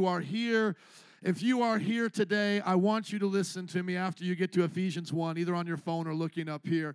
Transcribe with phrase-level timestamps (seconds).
[0.00, 0.76] who are here.
[1.22, 4.50] If you are here today, I want you to listen to me after you get
[4.54, 6.94] to Ephesians 1, either on your phone or looking up here.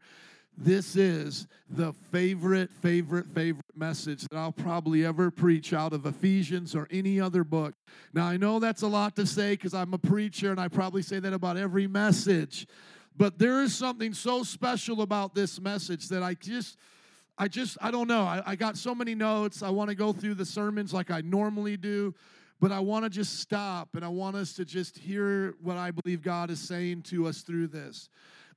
[0.57, 6.73] This is the favorite, favorite, favorite message that I'll probably ever preach out of Ephesians
[6.73, 7.75] or any other book.
[8.11, 11.03] Now, I know that's a lot to say because I'm a preacher and I probably
[11.03, 12.65] say that about every message.
[13.15, 16.79] But there is something so special about this message that I just,
[17.37, 18.23] I just, I don't know.
[18.23, 19.61] I, I got so many notes.
[19.61, 22.15] I want to go through the sermons like I normally do,
[22.59, 25.91] but I want to just stop and I want us to just hear what I
[25.91, 28.09] believe God is saying to us through this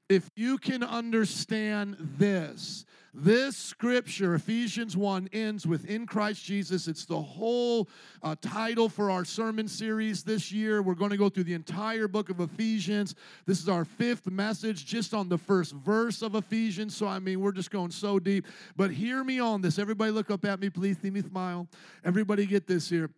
[0.08, 6.88] if you can understand this, this scripture, Ephesians 1, ends with in Christ Jesus.
[6.88, 7.88] It's the whole
[8.22, 10.80] uh, title for our sermon series this year.
[10.80, 13.14] We're going to go through the entire book of Ephesians.
[13.44, 16.96] This is our fifth message just on the first verse of Ephesians.
[16.96, 18.46] So, I mean, we're just going so deep.
[18.76, 19.78] But hear me on this.
[19.78, 20.96] Everybody, look up at me, please.
[21.02, 21.66] See me smile.
[22.02, 23.10] Everybody, get this here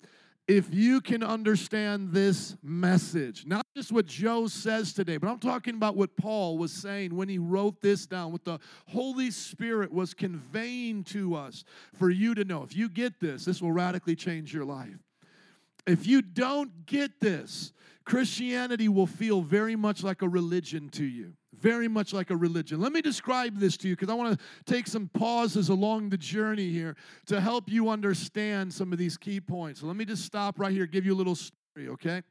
[0.50, 5.76] if you can understand this message, not just what Joe says today, but I'm talking
[5.76, 10.12] about what Paul was saying when he wrote this down, what the Holy Spirit was
[10.12, 11.62] conveying to us
[11.94, 12.64] for you to know.
[12.64, 14.98] If you get this, this will radically change your life.
[15.86, 17.72] If you don't get this,
[18.04, 22.80] Christianity will feel very much like a religion to you very much like a religion.
[22.80, 26.16] Let me describe this to you because I want to take some pauses along the
[26.16, 29.80] journey here to help you understand some of these key points.
[29.80, 32.22] So let me just stop right here, give you a little story, okay?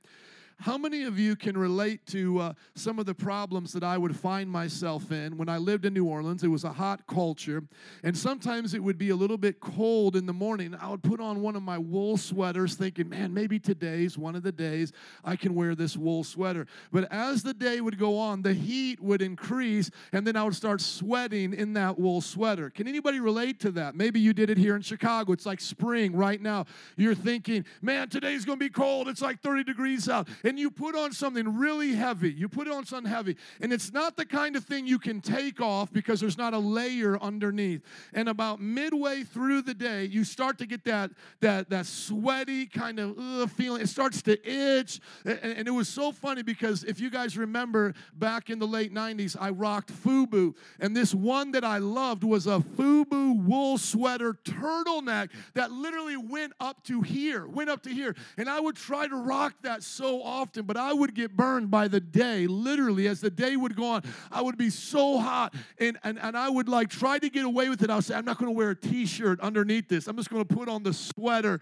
[0.61, 4.13] How many of you can relate to uh, some of the problems that I would
[4.13, 6.43] find myself in when I lived in New Orleans?
[6.43, 7.63] It was a hot culture,
[8.03, 10.75] and sometimes it would be a little bit cold in the morning.
[10.75, 14.43] I would put on one of my wool sweaters, thinking, man, maybe today's one of
[14.43, 14.91] the days
[15.23, 16.67] I can wear this wool sweater.
[16.91, 20.55] But as the day would go on, the heat would increase, and then I would
[20.55, 22.69] start sweating in that wool sweater.
[22.69, 23.95] Can anybody relate to that?
[23.95, 25.31] Maybe you did it here in Chicago.
[25.31, 26.65] It's like spring right now.
[26.97, 29.07] You're thinking, man, today's going to be cold.
[29.07, 32.31] It's like 30 degrees out and you put on something really heavy.
[32.31, 35.61] You put on something heavy, and it's not the kind of thing you can take
[35.61, 37.83] off because there's not a layer underneath.
[38.15, 41.11] And about midway through the day, you start to get that
[41.41, 43.83] that that sweaty kind of ugh, feeling.
[43.83, 47.93] It starts to itch, and, and it was so funny because if you guys remember
[48.15, 52.47] back in the late '90s, I rocked FUBU, and this one that I loved was
[52.47, 58.15] a FUBU wool sweater turtleneck that literally went up to here, went up to here,
[58.35, 61.69] and I would try to rock that so often often, but I would get burned
[61.69, 62.47] by the day.
[62.47, 66.37] Literally, as the day would go on, I would be so hot and, and, and
[66.37, 67.89] I would like try to get away with it.
[67.89, 70.07] I would say, I'm not going to wear a t shirt underneath this.
[70.07, 71.59] I'm just going to put on the sweater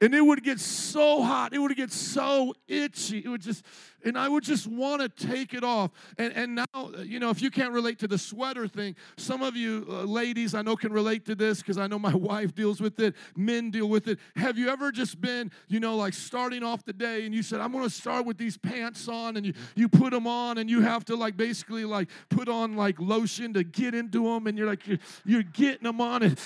[0.00, 1.52] and it would get so hot.
[1.52, 3.18] It would get so itchy.
[3.18, 3.64] It would just
[4.02, 5.90] and i would just want to take it off.
[6.18, 9.56] And and now you know if you can't relate to the sweater thing some of
[9.56, 12.80] you uh, ladies i know can relate to this because i know my wife deals
[12.80, 13.14] with it.
[13.36, 14.18] Men deal with it.
[14.36, 17.60] Have you ever just been you know like starting off the day and you said
[17.60, 20.70] i'm going to start with these pants on and you you put them on and
[20.70, 24.56] you have to like basically like put on like lotion to get into them and
[24.56, 26.40] you're like you're, you're getting them on and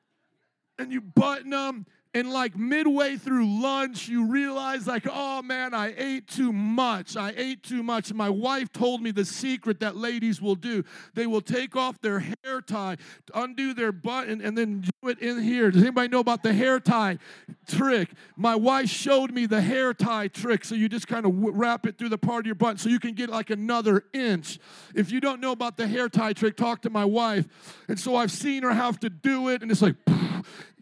[0.78, 5.92] and you button them and like midway through lunch, you realize, like, oh man, I
[5.98, 7.16] ate too much.
[7.16, 8.12] I ate too much.
[8.14, 10.84] my wife told me the secret that ladies will do.
[11.14, 12.98] They will take off their hair tie,
[13.34, 15.72] undo their button, and then do it in here.
[15.72, 17.18] Does anybody know about the hair tie
[17.66, 18.10] trick?
[18.36, 20.64] My wife showed me the hair tie trick.
[20.64, 23.00] So you just kind of wrap it through the part of your button so you
[23.00, 24.60] can get like another inch.
[24.94, 27.46] If you don't know about the hair tie trick, talk to my wife.
[27.88, 29.96] And so I've seen her have to do it, and it's like,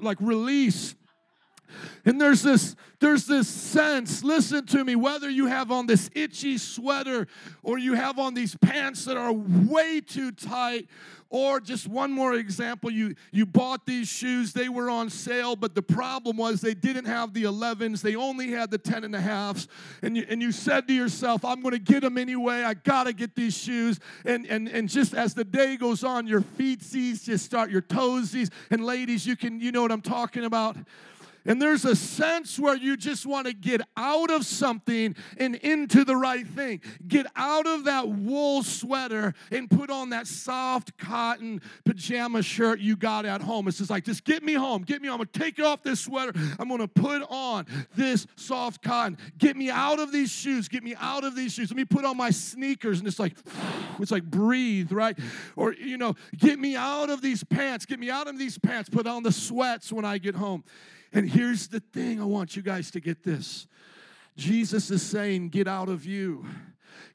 [0.00, 0.94] like release.
[2.04, 6.56] And there's this there's this sense listen to me whether you have on this itchy
[6.56, 7.26] sweater
[7.62, 10.88] or you have on these pants that are way too tight
[11.34, 15.74] or just one more example you you bought these shoes they were on sale but
[15.74, 19.20] the problem was they didn't have the 11s they only had the 10 and a
[19.20, 19.66] halves.
[20.02, 23.04] And you, and you said to yourself i'm going to get them anyway i got
[23.04, 23.98] to get these shoes.
[24.24, 27.82] And, and and just as the day goes on your feet sees just start your
[27.82, 30.76] toesies and ladies you can you know what i'm talking about
[31.46, 36.04] and there's a sense where you just want to get out of something and into
[36.04, 36.80] the right thing.
[37.06, 42.96] Get out of that wool sweater and put on that soft cotton pajama shirt you
[42.96, 43.68] got at home.
[43.68, 44.82] It's just like, just get me home.
[44.82, 45.14] Get me home.
[45.14, 46.32] I'm going to take off this sweater.
[46.58, 49.18] I'm going to put on this soft cotton.
[49.38, 50.68] Get me out of these shoes.
[50.68, 51.70] Get me out of these shoes.
[51.70, 52.98] Let me put on my sneakers.
[52.98, 53.36] And it's like,
[54.00, 55.18] it's like breathe, right?
[55.56, 57.86] Or, you know, get me out of these pants.
[57.86, 58.88] Get me out of these pants.
[58.88, 60.64] Put on the sweats when I get home.
[61.14, 63.66] And here's the thing I want you guys to get this
[64.36, 66.44] Jesus is saying, Get out of you,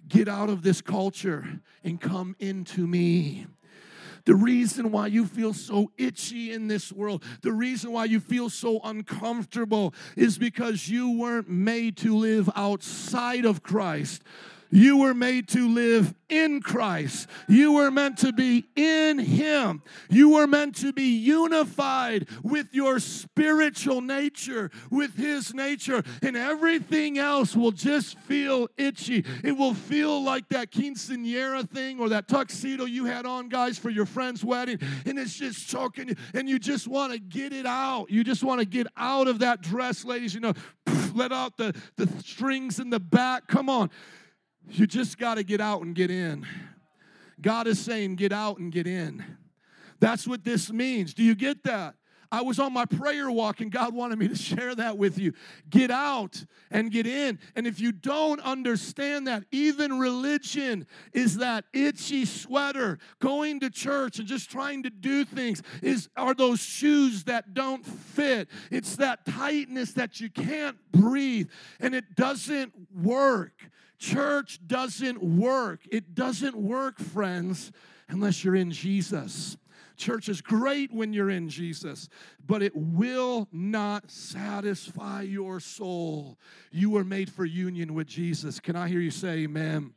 [0.07, 3.45] get out of this culture, and come into me.
[4.25, 8.49] The reason why you feel so itchy in this world, the reason why you feel
[8.49, 14.23] so uncomfortable is because you weren't made to live outside of Christ.
[14.71, 17.27] You were made to live in Christ.
[17.47, 19.81] You were meant to be in Him.
[20.09, 27.17] You were meant to be unified with your spiritual nature, with His nature, and everything
[27.17, 29.25] else will just feel itchy.
[29.43, 33.89] It will feel like that quinceanera thing or that tuxedo you had on, guys, for
[33.89, 37.65] your friend's wedding, and it's just choking you, and you just want to get it
[37.65, 38.11] out.
[38.11, 40.33] You just want to get out of that dress, ladies.
[40.35, 40.53] You know,
[41.15, 43.47] let out the, the strings in the back.
[43.47, 43.89] Come on.
[44.69, 46.45] You just got to get out and get in.
[47.41, 49.23] God is saying, get out and get in.
[49.99, 51.13] That's what this means.
[51.13, 51.95] Do you get that?
[52.31, 55.33] I was on my prayer walk and God wanted me to share that with you.
[55.69, 57.39] Get out and get in.
[57.55, 64.19] And if you don't understand that, even religion is that itchy sweater, going to church
[64.19, 68.47] and just trying to do things is are those shoes that don't fit.
[68.69, 71.49] It's that tightness that you can't breathe
[71.79, 73.53] and it doesn't work.
[73.99, 75.81] Church doesn't work.
[75.91, 77.71] It doesn't work, friends,
[78.07, 79.57] unless you're in Jesus.
[79.97, 82.07] Church is great when you're in Jesus,
[82.47, 86.39] but it will not satisfy your soul.
[86.71, 88.61] You were made for union with Jesus.
[88.61, 89.93] Can I hear you say amen?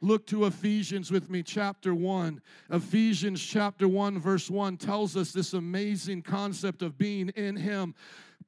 [0.00, 2.40] Look to Ephesians with me, chapter 1.
[2.70, 7.94] Ephesians chapter 1, verse 1 tells us this amazing concept of being in Him.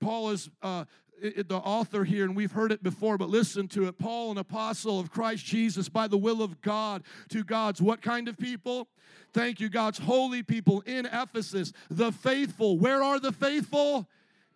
[0.01, 0.85] Paul is uh,
[1.25, 3.99] the author here, and we've heard it before, but listen to it.
[3.99, 8.29] Paul, an apostle of Christ Jesus, by the will of God, to God's what kind
[8.29, 8.89] of people?
[9.33, 12.79] Thank you, God's holy people in Ephesus, the faithful.
[12.79, 14.09] Where are the faithful?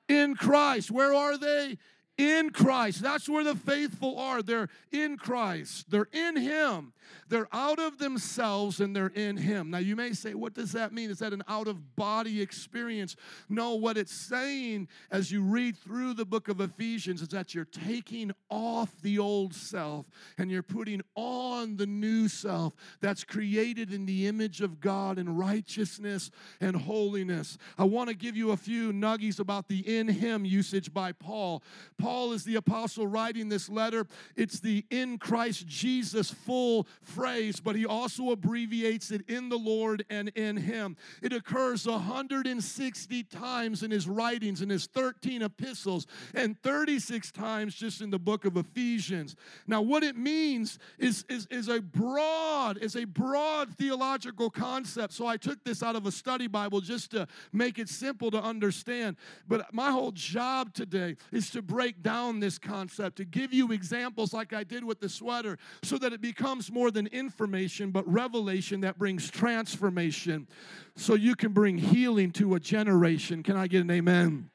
[0.08, 0.90] In Christ.
[0.90, 1.78] Where are they?
[2.18, 3.00] In Christ.
[3.00, 4.42] That's where the faithful are.
[4.42, 6.92] They're in Christ, they're in Him.
[7.28, 9.70] They're out of themselves and they're in Him.
[9.70, 11.10] Now, you may say, what does that mean?
[11.10, 13.16] Is that an out of body experience?
[13.48, 17.64] No, what it's saying as you read through the book of Ephesians is that you're
[17.64, 20.06] taking off the old self
[20.36, 25.34] and you're putting on the new self that's created in the image of God in
[25.34, 26.30] righteousness
[26.60, 27.58] and holiness.
[27.78, 31.62] I want to give you a few nuggies about the in Him usage by Paul.
[31.98, 34.06] Paul is the apostle writing this letter.
[34.36, 40.04] It's the in Christ Jesus full phrase, but he also abbreviates it in the Lord
[40.08, 40.96] and in him.
[41.22, 48.00] It occurs 160 times in his writings, in his 13 epistles, and 36 times just
[48.00, 49.36] in the book of Ephesians.
[49.66, 55.12] Now, what it means is, is, is a broad, is a broad theological concept.
[55.12, 58.42] So I took this out of a study Bible just to make it simple to
[58.42, 59.16] understand.
[59.46, 64.32] But my whole job today is to break down this concept, to give you examples
[64.32, 68.80] like I did with the sweater, so that it becomes more than information, but revelation
[68.82, 70.48] that brings transformation
[70.96, 73.42] so you can bring healing to a generation.
[73.42, 74.50] Can I get an amen?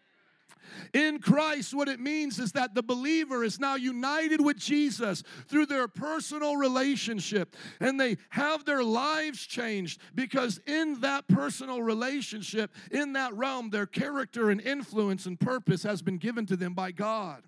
[0.93, 5.65] In Christ, what it means is that the believer is now united with Jesus through
[5.65, 13.13] their personal relationship, and they have their lives changed because in that personal relationship, in
[13.13, 17.43] that realm, their character and influence and purpose has been given to them by God.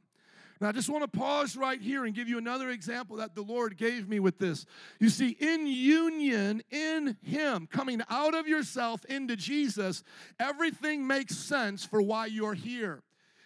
[0.62, 3.42] Now, I just want to pause right here and give you another example that the
[3.42, 4.66] Lord gave me with this.
[5.00, 10.02] You see, in union in Him, coming out of yourself into Jesus,
[10.40, 13.04] everything makes sense for why you're here.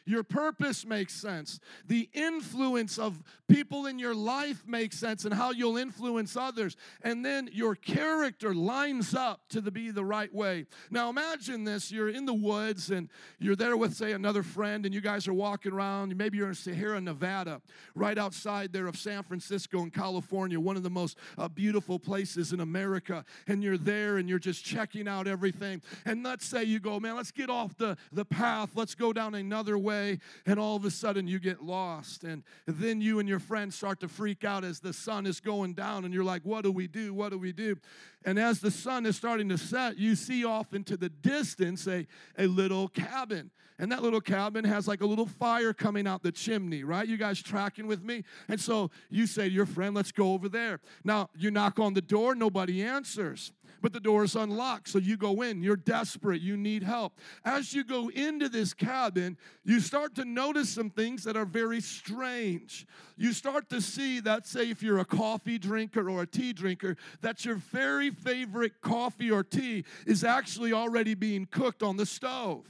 [0.10, 1.60] Your purpose makes sense.
[1.86, 6.76] The influence of people in your life makes sense and how you'll influence others.
[7.04, 10.66] And then your character lines up to the, be the right way.
[10.90, 14.96] Now imagine this you're in the woods and you're there with, say, another friend, and
[14.96, 16.18] you guys are walking around.
[16.18, 17.62] Maybe you're in Sierra, Nevada,
[17.94, 22.52] right outside there of San Francisco in California, one of the most uh, beautiful places
[22.52, 23.24] in America.
[23.46, 25.84] And you're there and you're just checking out everything.
[26.04, 29.36] And let's say you go, man, let's get off the, the path, let's go down
[29.36, 32.24] another way way, and all of a sudden you get lost.
[32.24, 35.74] And then you and your friends start to freak out as the sun is going
[35.74, 37.14] down, and you're like, What do we do?
[37.14, 37.78] What do we do?
[38.26, 42.06] And as the sun is starting to set, you see off into the distance a,
[42.38, 43.52] a little cabin.
[43.82, 47.08] And that little cabin has like a little fire coming out the chimney, right?
[47.08, 48.26] You guys tracking with me?
[48.50, 50.82] And so you say to your friend, Let's go over there.
[51.04, 54.90] Now, you knock on the door, nobody answers but the door is unlocked.
[54.90, 57.18] So you go in, you're desperate, you need help.
[57.46, 61.82] As you go into this cabin, you start to notice some things that are very
[61.82, 62.86] strange.
[63.18, 66.98] You start to see that, say, if you're a coffee drinker or a tea drinker,
[67.22, 72.66] that your very favorite coffee or tea is actually already being cooked on the stove.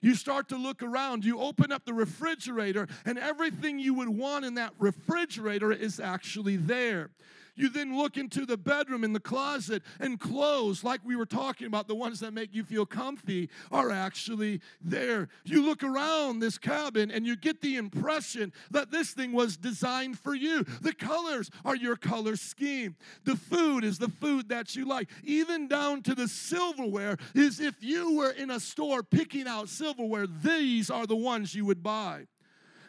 [0.00, 4.44] You start to look around, you open up the refrigerator, and everything you would want
[4.44, 7.10] in that refrigerator is actually there
[7.58, 11.66] You then look into the bedroom in the closet, and clothes, like we were talking
[11.66, 15.28] about, the ones that make you feel comfy, are actually there.
[15.44, 20.18] You look around this cabin and you get the impression that this thing was designed
[20.20, 20.64] for you.
[20.82, 22.94] The colors are your color scheme.
[23.24, 25.10] The food is the food that you like.
[25.24, 30.28] Even down to the silverware is if you were in a store picking out silverware,
[30.28, 32.26] these are the ones you would buy.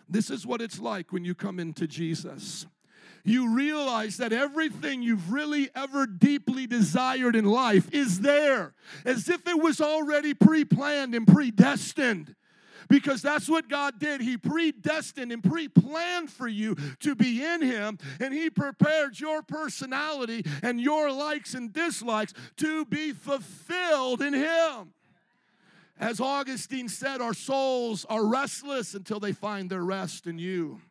[0.07, 2.67] This is what it's like when you come into Jesus
[3.23, 8.73] you realize that everything you've really ever deeply desired in life is there,
[9.05, 12.35] as if it was already pre planned and predestined.
[12.87, 14.19] Because that's what God did.
[14.19, 19.43] He predestined and pre planned for you to be in Him, and He prepared your
[19.43, 24.93] personality and your likes and dislikes to be fulfilled in Him.
[25.99, 30.81] As Augustine said, our souls are restless until they find their rest in you.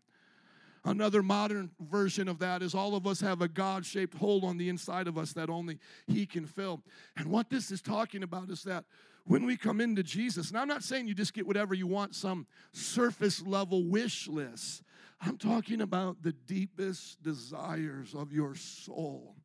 [0.88, 4.56] Another modern version of that is all of us have a God shaped hole on
[4.56, 6.82] the inside of us that only He can fill.
[7.14, 8.84] And what this is talking about is that
[9.26, 12.14] when we come into Jesus, and I'm not saying you just get whatever you want,
[12.14, 14.82] some surface level wish list.
[15.20, 19.36] I'm talking about the deepest desires of your soul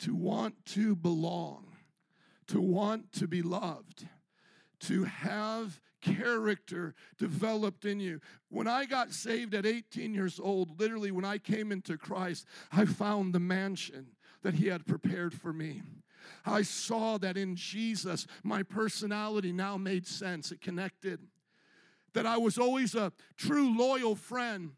[0.00, 1.64] to want to belong,
[2.48, 4.06] to want to be loved,
[4.80, 8.20] to have character developed in you.
[8.50, 12.84] When I got saved at 18 years old, literally when I came into Christ, I
[12.84, 14.08] found the mansion
[14.42, 15.82] that He had prepared for me.
[16.44, 21.20] I saw that in Jesus, my personality now made sense, it connected.
[22.12, 24.72] That I was always a true, loyal friend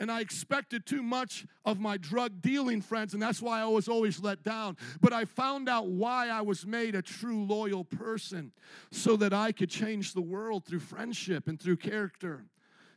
[0.00, 3.86] and I expected too much of my drug dealing friends, and that's why I was
[3.86, 4.78] always let down.
[5.00, 8.52] But I found out why I was made a true loyal person
[8.90, 12.46] so that I could change the world through friendship and through character.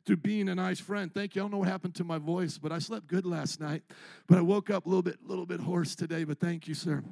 [0.05, 1.13] Through being a nice friend.
[1.13, 1.41] Thank you.
[1.41, 3.83] I don't know what happened to my voice, but I slept good last night.
[4.27, 6.25] But I woke up a little bit, little bit hoarse today.
[6.25, 7.05] But thank you, sir.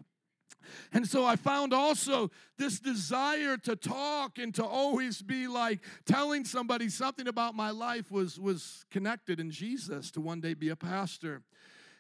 [0.94, 6.46] And so I found also this desire to talk and to always be like telling
[6.46, 10.76] somebody something about my life was, was connected in Jesus to one day be a
[10.76, 11.42] pastor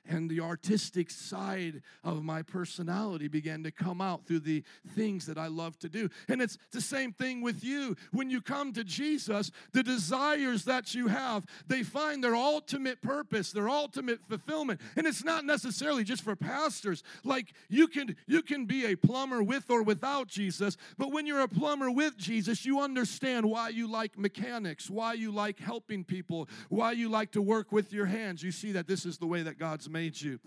[0.08, 4.63] and the artistic side of my personality began to come out through the
[4.96, 6.10] things that I love to do.
[6.27, 7.96] And it's the same thing with you.
[8.12, 13.51] When you come to Jesus, the desires that you have, they find their ultimate purpose,
[13.51, 14.81] their ultimate fulfillment.
[14.96, 17.03] And it's not necessarily just for pastors.
[17.24, 21.41] Like you can you can be a plumber with or without Jesus, but when you're
[21.41, 26.50] a plumber with Jesus, you understand why you like mechanics, why you like helping people,
[26.70, 28.41] why you like to work with your hands.
[28.41, 30.39] You see that this is the way that God's made you.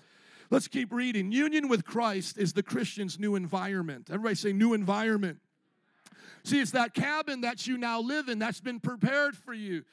[0.51, 1.33] Let's keep reading.
[1.33, 4.09] Union with Christ is the Christian's new environment.
[4.11, 5.39] Everybody say, new environment.
[6.45, 9.85] See, it's that cabin that you now live in that's been prepared for you.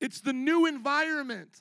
[0.00, 1.60] It's the new environment.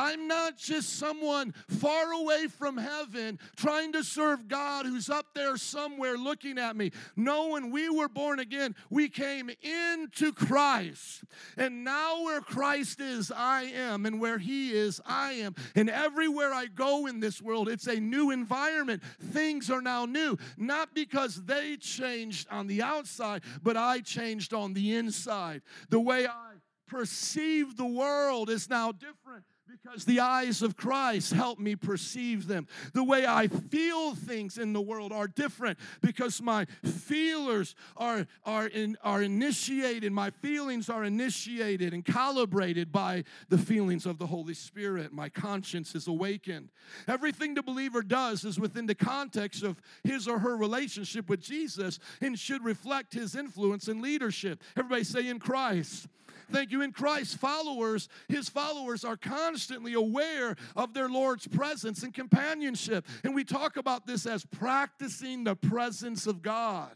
[0.00, 5.58] I'm not just someone far away from heaven trying to serve God who's up there
[5.58, 6.92] somewhere looking at me.
[7.16, 11.24] No, when we were born again, we came into Christ.
[11.58, 14.06] And now where Christ is, I am.
[14.06, 15.54] And where He is, I am.
[15.74, 19.02] And everywhere I go in this world, it's a new environment.
[19.20, 20.38] Things are now new.
[20.56, 25.60] Not because they changed on the outside, but I changed on the inside.
[25.90, 26.54] The way I
[26.86, 32.66] perceive the world is now different because the eyes of Christ help me perceive them.
[32.92, 38.66] The way I feel things in the world are different because my feelers are, are,
[38.66, 44.54] in, are initiated, my feelings are initiated and calibrated by the feelings of the Holy
[44.54, 45.12] Spirit.
[45.12, 46.70] My conscience is awakened.
[47.06, 52.00] Everything the believer does is within the context of his or her relationship with Jesus
[52.20, 54.62] and should reflect his influence and leadership.
[54.76, 56.08] Everybody say, in Christ.
[56.50, 56.82] Thank you.
[56.82, 63.06] In Christ, followers, his followers are constantly aware of their Lord's presence and companionship.
[63.24, 66.90] And we talk about this as practicing the presence of God.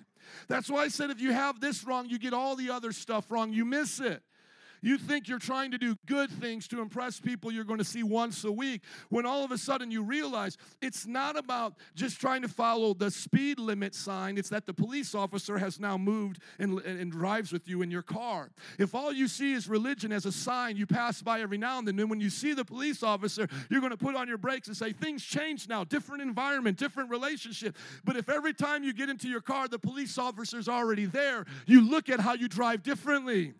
[0.49, 3.31] That's why I said if you have this wrong, you get all the other stuff
[3.31, 4.23] wrong, you miss it.
[4.85, 8.03] You think you're trying to do good things to impress people you're going to see
[8.03, 12.43] once a week, when all of a sudden you realize it's not about just trying
[12.43, 16.81] to follow the speed limit sign, it's that the police officer has now moved and,
[16.81, 18.50] and drives with you in your car.
[18.79, 21.88] If all you see is religion as a sign you pass by every now and
[21.88, 24.69] then, then when you see the police officer, you're going to put on your brakes
[24.69, 27.75] and say, Things change now, different environment, different relationship.
[28.05, 31.88] But if every time you get into your car, the police officer's already there, you
[31.88, 33.55] look at how you drive differently.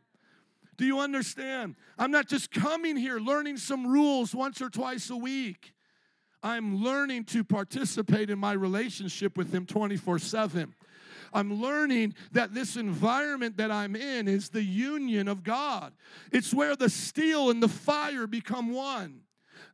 [0.77, 1.77] Do you understand?
[1.99, 5.73] I'm not just coming here learning some rules once or twice a week.
[6.43, 10.75] I'm learning to participate in my relationship with Him 24 7.
[11.33, 15.93] I'm learning that this environment that I'm in is the union of God.
[16.31, 19.24] It's where the steel and the fire become one.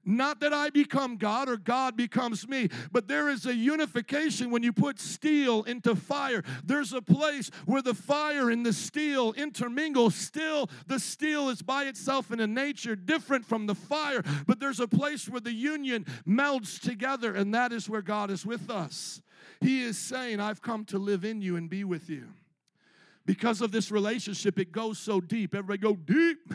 [0.04, 4.62] Not that I become God or God becomes me, but there is a unification when
[4.62, 6.42] you put steel into fire.
[6.64, 10.10] There's a place where the fire and the steel intermingle.
[10.10, 14.80] Still, the steel is by itself in a nature different from the fire, but there's
[14.80, 19.20] a place where the union melds together, and that is where God is with us.
[19.60, 22.28] He is saying, I've come to live in you and be with you.
[23.26, 25.54] Because of this relationship, it goes so deep.
[25.54, 26.52] Everybody go deep.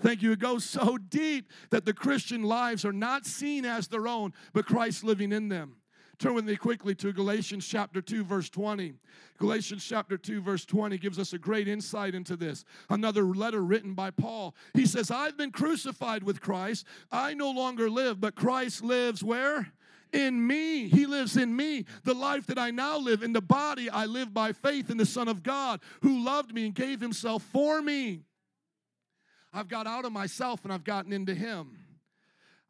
[0.00, 0.32] Thank you.
[0.32, 4.66] It goes so deep that the Christian lives are not seen as their own, but
[4.66, 5.76] Christ living in them.
[6.18, 8.94] Turn with me quickly to Galatians chapter 2, verse 20.
[9.38, 12.64] Galatians chapter 2, verse 20 gives us a great insight into this.
[12.90, 14.56] Another letter written by Paul.
[14.74, 16.86] He says, I've been crucified with Christ.
[17.12, 19.72] I no longer live, but Christ lives where?
[20.10, 20.88] in me.
[20.88, 21.84] He lives in me.
[22.04, 25.04] The life that I now live in the body, I live by faith in the
[25.04, 28.22] Son of God who loved me and gave himself for me.
[29.58, 31.78] I've got out of myself and I've gotten into him.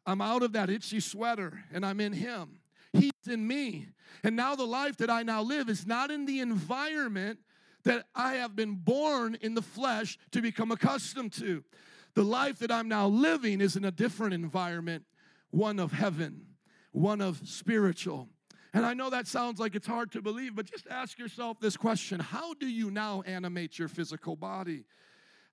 [0.05, 2.59] I'm out of that itchy sweater and I'm in him.
[2.93, 3.87] He's in me.
[4.23, 7.39] And now the life that I now live is not in the environment
[7.83, 11.63] that I have been born in the flesh to become accustomed to.
[12.15, 15.05] The life that I'm now living is in a different environment,
[15.51, 16.47] one of heaven
[16.91, 18.27] one of spiritual.
[18.73, 21.75] And I know that sounds like it's hard to believe, but just ask yourself this
[21.75, 24.85] question How do you now animate your physical body?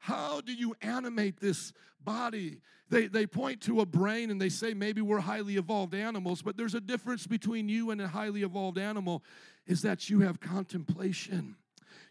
[0.07, 1.73] How do you animate this
[2.05, 2.61] body?
[2.91, 6.57] They, they point to a brain and they say maybe we're highly evolved animals, but
[6.57, 9.25] there's a difference between you and a highly evolved animal
[9.67, 11.57] is that you have contemplation.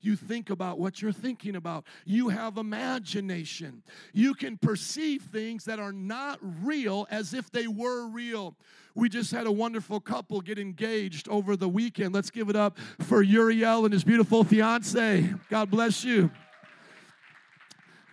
[0.02, 1.86] You think about what you're thinking about.
[2.04, 3.82] You have imagination.
[4.12, 8.58] You can perceive things that are not real as if they were real.
[8.94, 12.14] We just had a wonderful couple get engaged over the weekend.
[12.14, 15.34] Let's give it up for Uriel and his beautiful fiance.
[15.50, 16.30] God bless you.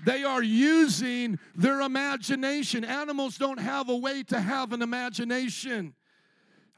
[0.04, 2.84] They are using their imagination.
[2.84, 5.94] Animals don't have a way to have an imagination.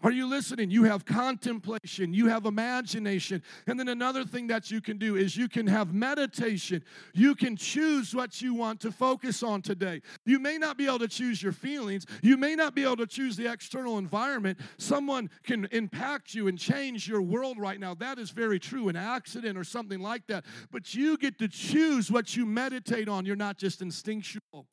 [0.05, 0.71] Are you listening?
[0.71, 3.43] You have contemplation, you have imagination.
[3.67, 6.85] And then another thing that you can do is you can have meditation.
[7.15, 10.03] You can choose what you want to focus on today.
[10.27, 13.07] You may not be able to choose your feelings, you may not be able to
[13.07, 14.61] choose the external environment.
[14.77, 17.95] Someone can impact you and change your world right now.
[17.95, 20.45] That is very true, an accident or something like that.
[20.71, 23.25] But you get to choose what you meditate on.
[23.25, 24.67] You're not just instinctual.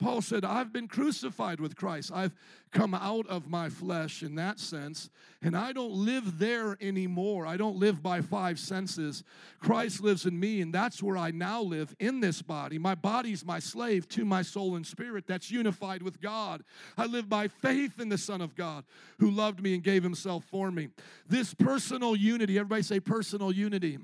[0.00, 2.10] Paul said, I've been crucified with Christ.
[2.12, 2.32] I've
[2.72, 5.10] come out of my flesh in that sense,
[5.42, 7.46] and I don't live there anymore.
[7.46, 9.22] I don't live by five senses.
[9.58, 12.78] Christ lives in me, and that's where I now live in this body.
[12.78, 16.62] My body's my slave to my soul and spirit that's unified with God.
[16.96, 18.84] I live by faith in the Son of God
[19.18, 20.88] who loved me and gave himself for me.
[21.28, 23.98] This personal unity, everybody say personal unity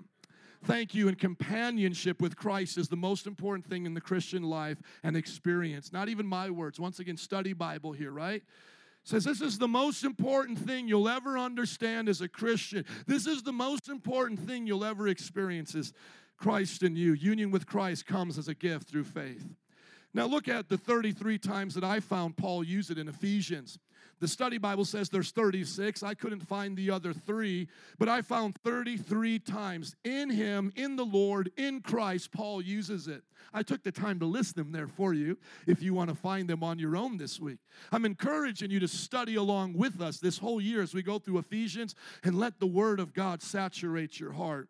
[0.67, 4.79] thank you and companionship with Christ is the most important thing in the Christian life
[5.03, 5.93] and experience.
[5.93, 6.81] Not even my words.
[6.81, 8.43] Once again, study Bible here, right?
[9.05, 12.85] says this is the most important thing you'll ever understand as a Christian.
[13.07, 15.93] This is the most important thing you'll ever experience is
[16.37, 17.13] Christ in you.
[17.13, 19.47] Union with Christ comes as a gift through faith.
[20.13, 23.79] Now look at the 33 times that I found Paul use it in Ephesians.
[24.19, 26.03] The study Bible says there's 36.
[26.03, 31.05] I couldn't find the other three, but I found 33 times in Him, in the
[31.05, 33.23] Lord, in Christ, Paul uses it.
[33.53, 36.49] I took the time to list them there for you if you want to find
[36.49, 37.59] them on your own this week.
[37.93, 41.39] I'm encouraging you to study along with us this whole year as we go through
[41.39, 44.69] Ephesians and let the Word of God saturate your heart.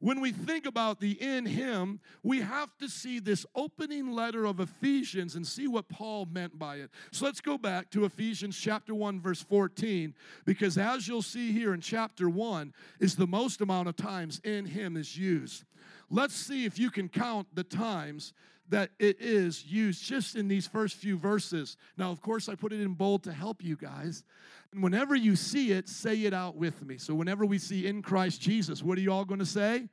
[0.00, 4.58] When we think about the in him, we have to see this opening letter of
[4.58, 6.90] Ephesians and see what Paul meant by it.
[7.12, 10.14] So let's go back to Ephesians chapter 1 verse 14
[10.46, 14.64] because as you'll see here in chapter 1 is the most amount of times in
[14.64, 15.64] him is used.
[16.08, 18.32] Let's see if you can count the times
[18.70, 21.76] that it is used just in these first few verses.
[21.96, 24.24] Now, of course, I put it in bold to help you guys.
[24.72, 26.96] And whenever you see it, say it out with me.
[26.96, 29.88] So, whenever we see in Christ Jesus, what are you all going to say?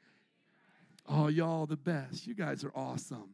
[1.09, 2.27] Oh, y'all the best.
[2.27, 3.33] You guys are awesome.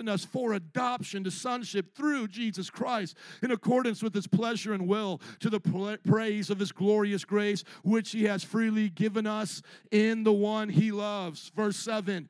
[0.09, 5.21] us for adoption to sonship through Jesus Christ in accordance with his pleasure and will
[5.39, 5.59] to the
[6.03, 9.61] praise of his glorious grace, which he has freely given us
[9.91, 11.51] in the one he loves.
[11.55, 12.29] Verse 7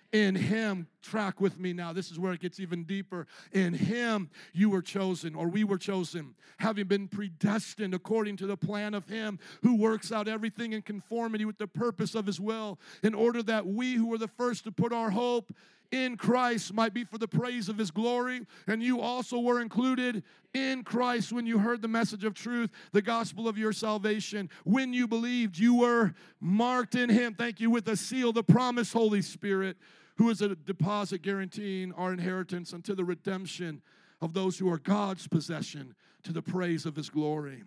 [0.13, 1.93] in him, track with me now.
[1.93, 3.27] This is where it gets even deeper.
[3.53, 8.57] In him, you were chosen, or we were chosen, having been predestined according to the
[8.57, 12.79] plan of him who works out everything in conformity with the purpose of his will,
[13.03, 15.53] in order that we who were the first to put our hope
[15.91, 18.45] in Christ might be for the praise of his glory.
[18.67, 23.01] And you also were included in Christ when you heard the message of truth, the
[23.01, 24.49] gospel of your salvation.
[24.63, 27.33] When you believed, you were marked in him.
[27.33, 29.77] Thank you with a seal, the promise, Holy Spirit,
[30.17, 33.81] who is a deposit guaranteeing our inheritance unto the redemption
[34.21, 37.63] of those who are God's possession to the praise of his glory.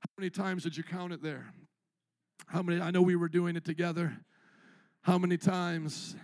[0.00, 1.52] How many times did you count it there?
[2.46, 2.80] How many?
[2.80, 4.16] I know we were doing it together.
[5.02, 6.16] How many times?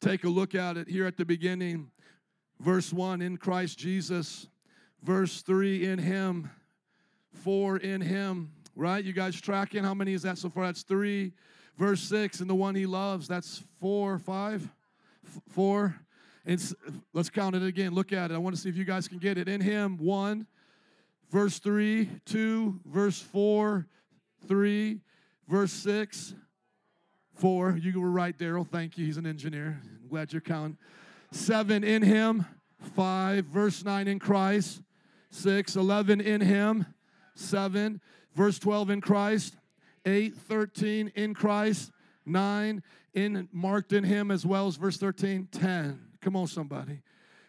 [0.00, 1.90] Take a look at it here at the beginning.
[2.60, 4.46] Verse 1 in Christ Jesus.
[5.02, 6.50] Verse 3 in Him.
[7.32, 8.52] 4 in Him.
[8.76, 9.04] Right?
[9.04, 9.82] You guys tracking?
[9.82, 10.66] How many is that so far?
[10.66, 11.32] That's 3.
[11.76, 13.26] Verse 6 and the one He loves.
[13.26, 14.68] That's 4, 5,
[15.50, 15.94] 4.
[16.44, 16.74] It's,
[17.12, 17.92] let's count it again.
[17.92, 18.34] Look at it.
[18.34, 19.48] I want to see if you guys can get it.
[19.48, 20.46] In Him, 1.
[21.30, 22.80] Verse 3, 2.
[22.86, 23.86] Verse 4,
[24.46, 25.00] 3.
[25.46, 26.34] Verse 6.
[27.38, 28.66] Four, you were right, Daryl.
[28.66, 29.06] Thank you.
[29.06, 29.80] He's an engineer.
[30.02, 30.76] I'm glad you're counting.
[31.30, 32.44] Seven in him.
[32.96, 34.82] Five, verse nine in Christ.
[35.30, 36.86] Six, 11 in him.
[37.36, 38.00] Seven,
[38.34, 39.54] verse 12 in Christ.
[40.04, 41.92] Eight, 13 in Christ.
[42.26, 42.82] Nine,
[43.18, 45.48] in marked in him as well as verse 13.
[45.50, 46.00] Ten.
[46.20, 47.00] Come on, somebody.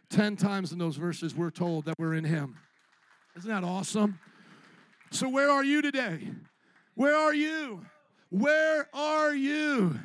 [0.10, 2.58] Ten times in those verses we're told that we're in him.
[3.38, 4.20] Isn't that awesome?
[5.12, 6.32] So, where are you today?
[6.96, 7.86] Where are you?
[8.30, 10.00] Where are you?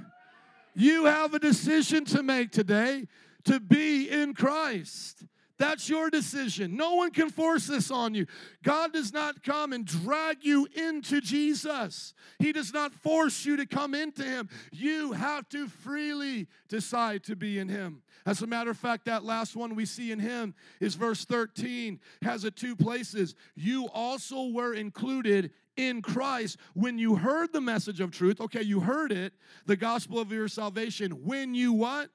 [0.75, 3.07] You have a decision to make today
[3.45, 5.25] to be in Christ.
[5.65, 6.77] That's your decision.
[6.77, 8.27] No one can force this on you.
[8.63, 12.13] God does not come and drag you into Jesus.
[12.39, 14.51] He does not force you to come into Him.
[14.73, 18.03] You have to freely decide to be in Him.
[18.27, 21.99] As a matter of fact, that last one we see in Him is verse 13,
[22.21, 23.35] has it two places.
[23.55, 28.39] You also were included in Christ when you heard the message of truth.
[28.39, 29.33] Okay, you heard it,
[29.65, 31.25] the gospel of your salvation.
[31.25, 32.11] When you what?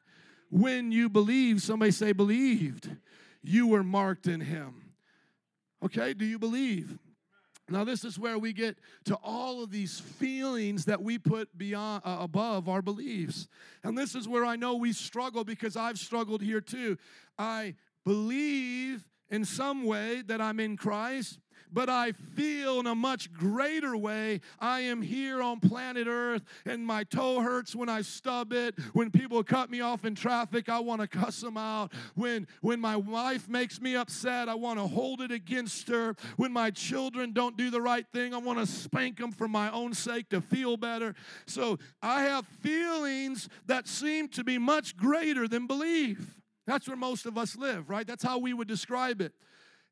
[0.51, 2.91] When you believe, somebody say believed.
[3.41, 4.93] You were marked in him.
[5.83, 6.97] Okay, do you believe?
[7.69, 12.01] Now, this is where we get to all of these feelings that we put beyond
[12.03, 13.47] uh, above our beliefs.
[13.83, 16.97] And this is where I know we struggle because I've struggled here too.
[17.37, 17.75] I
[18.05, 21.37] believe in some way that I'm in Christ,
[21.71, 26.85] but I feel in a much greater way I am here on planet Earth and
[26.85, 28.75] my toe hurts when I stub it.
[28.93, 31.93] When people cut me off in traffic, I want to cuss them out.
[32.15, 36.15] When, when my wife makes me upset, I want to hold it against her.
[36.37, 39.71] When my children don't do the right thing, I want to spank them for my
[39.71, 41.15] own sake to feel better.
[41.45, 46.39] So I have feelings that seem to be much greater than belief.
[46.65, 48.05] That's where most of us live, right?
[48.05, 49.33] That's how we would describe it.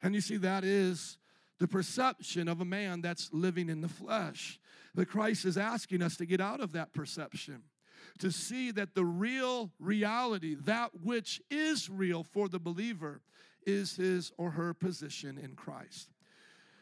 [0.02, 1.18] And you see, that is
[1.60, 4.60] the perception of a man that's living in the flesh.
[4.96, 7.64] The Christ is asking us to get out of that perception,
[8.20, 13.22] to see that the real reality, that which is real for the believer,
[13.66, 16.10] is his or her position in Christ.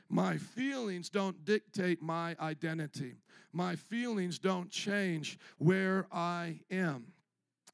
[0.07, 3.15] My feelings don't dictate my identity.
[3.51, 7.07] My feelings don't change where I am.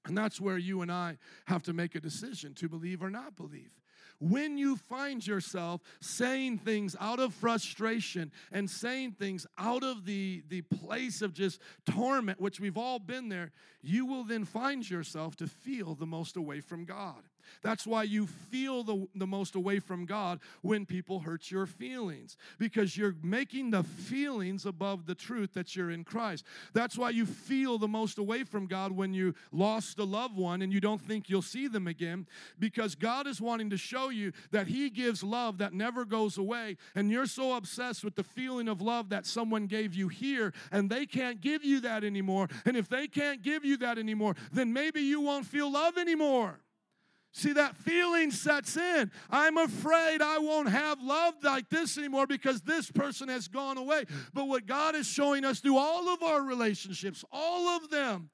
[0.06, 3.36] And that's where you and I have to make a decision to believe or not
[3.36, 3.81] believe
[4.22, 10.44] when you find yourself saying things out of frustration and saying things out of the,
[10.48, 15.36] the place of just torment, which we've all been there, you will then find yourself
[15.38, 17.24] to feel the most away from God.
[17.62, 22.38] That's why you feel the, the most away from God when people hurt your feelings,
[22.58, 26.46] because you're making the feelings above the truth that you're in Christ.
[26.74, 30.62] That's why you feel the most away from God when you lost a loved one
[30.62, 32.28] and you don't think you'll see them again,
[32.60, 36.78] because God is wanting to show you that He gives love that never goes away,
[36.96, 40.90] and you're so obsessed with the feeling of love that someone gave you here, and
[40.90, 42.48] they can't give you that anymore.
[42.66, 46.60] And if they can't give you that anymore, then maybe you won't feel love anymore.
[47.34, 49.10] See, that feeling sets in.
[49.30, 54.04] I'm afraid I won't have love like this anymore because this person has gone away.
[54.34, 58.30] But what God is showing us through all of our relationships, all of them,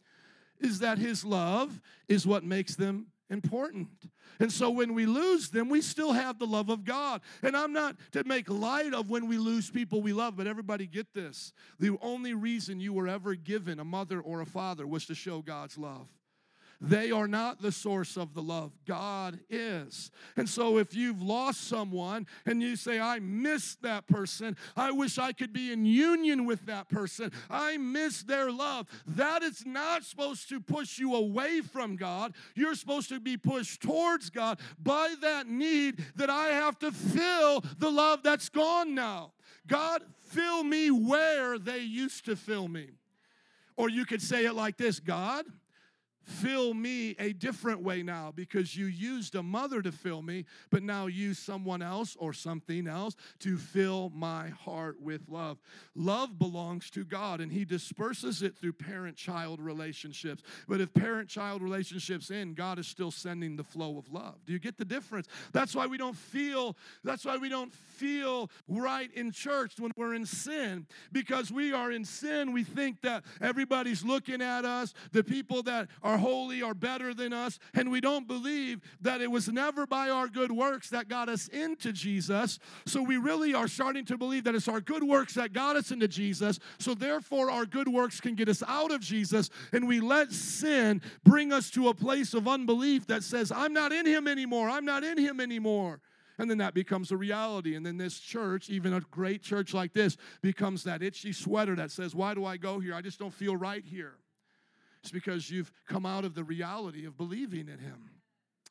[0.60, 3.90] is that His love is what makes them important.
[4.40, 7.22] And so when we lose them, we still have the love of God.
[7.44, 10.88] And I'm not to make light of when we lose people we love, but everybody
[10.88, 11.54] get this.
[11.80, 15.42] The only reason you were ever given a mother or a father was to show
[15.42, 16.08] God's love.
[16.80, 18.72] They are not the source of the love.
[18.86, 20.12] God is.
[20.36, 25.18] And so if you've lost someone and you say, I miss that person, I wish
[25.18, 30.04] I could be in union with that person, I miss their love, that is not
[30.04, 32.36] supposed to push you away from God.
[32.54, 37.64] You're supposed to be pushed towards God by that need that I have to fill
[37.80, 39.32] the love that's gone now.
[39.66, 42.90] God, fill me where they used to fill me.
[43.76, 45.46] Or you could say it like this God,
[46.28, 50.84] fill me a different way now because you used a mother to fill me, but
[50.84, 55.58] now use someone else or something else to fill my heart with love.
[55.96, 60.44] Love belongs to God and He disperses it through parent child relationships.
[60.68, 64.36] But if parent child relationships end, God is still sending the flow of love.
[64.46, 65.28] Do you get the difference?
[65.54, 70.14] That's why we don't feel, that's why we don't feel right in church when we're
[70.14, 72.52] in sin because we are in sin.
[72.52, 77.14] We think that everybody's looking at us, the people that are are holy or better
[77.14, 81.08] than us, and we don't believe that it was never by our good works that
[81.08, 82.60] got us into Jesus.
[82.86, 85.92] So we really are starting to believe that it's our good works that got us
[85.92, 86.60] into Jesus.
[86.80, 91.02] So therefore, our good works can get us out of Jesus, and we let sin
[91.24, 94.70] bring us to a place of unbelief that says, I'm not in Him anymore.
[94.70, 96.02] I'm not in Him anymore.
[96.40, 97.76] And then that becomes a reality.
[97.76, 101.90] And then this church, even a great church like this, becomes that itchy sweater that
[101.90, 102.94] says, Why do I go here?
[102.94, 104.18] I just don't feel right here.
[105.02, 108.10] It's because you've come out of the reality of believing in Him.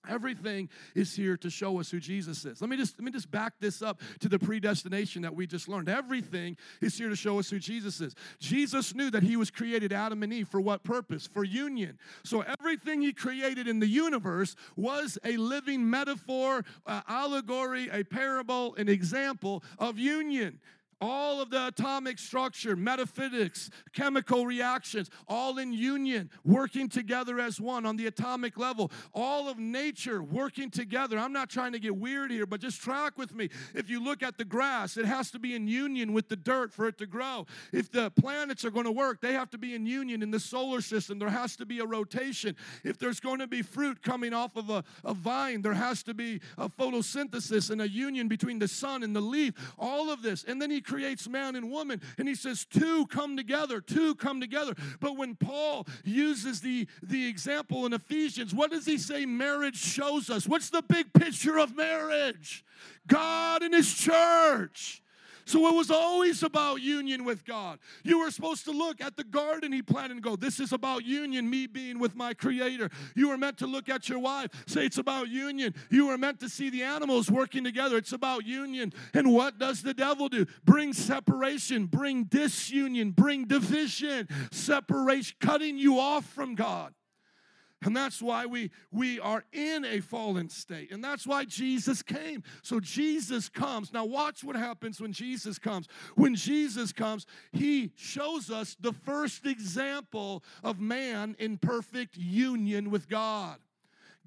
[0.08, 2.60] Everything is here to show us who Jesus is.
[2.60, 5.68] Let me just let me just back this up to the predestination that we just
[5.68, 5.88] learned.
[5.88, 8.14] Everything is here to show us who Jesus is.
[8.38, 11.26] Jesus knew that he was created Adam and Eve for what purpose?
[11.26, 11.98] For union.
[12.24, 18.74] So everything he created in the universe was a living metaphor, uh, allegory, a parable,
[18.76, 20.60] an example of union.
[21.00, 27.85] All of the atomic structure, metaphysics, chemical reactions, all in union, working together as one
[27.85, 28.90] on the atomic level.
[29.12, 31.18] All of nature working together.
[31.18, 33.50] I'm not trying to get weird here, but just track with me.
[33.74, 36.72] If you look at the grass, it has to be in union with the dirt
[36.72, 37.46] for it to grow.
[37.72, 40.40] If the planets are going to work, they have to be in union in the
[40.40, 41.18] solar system.
[41.18, 42.56] There has to be a rotation.
[42.85, 46.14] If there's going to be fruit coming off of a, a vine, there has to
[46.14, 49.52] be a photosynthesis and a union between the sun and the leaf.
[49.78, 50.42] All of this.
[50.44, 54.40] And then he creates man and woman, and he says, two come together, two come
[54.40, 54.75] together.
[55.01, 60.31] But when Paul uses the, the example in Ephesians, what does he say marriage shows
[60.31, 60.49] us?
[60.49, 62.64] What's the big picture of marriage?
[63.07, 65.03] God and his church.
[65.46, 67.78] So it was always about union with God.
[68.02, 71.04] You were supposed to look at the garden he planted and go, This is about
[71.04, 72.90] union, me being with my Creator.
[73.14, 75.74] You were meant to look at your wife, say it's about union.
[75.88, 78.92] You were meant to see the animals working together, it's about union.
[79.14, 80.46] And what does the devil do?
[80.64, 86.92] Bring separation, bring disunion, bring division, separation, cutting you off from God.
[87.82, 90.90] And that's why we, we are in a fallen state.
[90.90, 92.42] And that's why Jesus came.
[92.62, 93.92] So Jesus comes.
[93.92, 95.86] Now, watch what happens when Jesus comes.
[96.14, 103.08] When Jesus comes, he shows us the first example of man in perfect union with
[103.08, 103.58] God.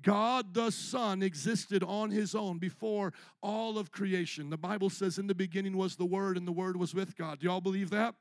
[0.01, 4.49] God the Son existed on his own before all of creation.
[4.49, 7.39] The Bible says, In the beginning was the Word, and the Word was with God.
[7.39, 8.15] Do y'all believe that?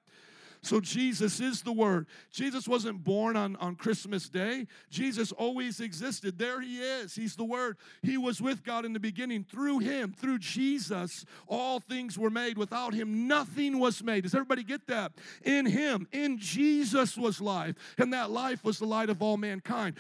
[0.63, 2.07] So Jesus is the Word.
[2.31, 4.67] Jesus wasn't born on, on Christmas Day.
[4.91, 6.39] Jesus always existed.
[6.39, 7.15] There He is.
[7.15, 7.77] He's the Word.
[8.03, 9.45] He was with God in the beginning.
[9.45, 12.59] Through Him, through Jesus, all things were made.
[12.59, 14.25] Without Him, nothing was made.
[14.25, 15.13] Does everybody get that?
[15.45, 19.97] In Him, in Jesus was life, and that life was the light of all mankind.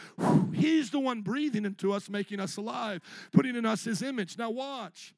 [0.52, 3.00] He's the one breathing into us, making us alive,
[3.32, 4.36] putting in us His image.
[4.36, 5.14] Now, watch.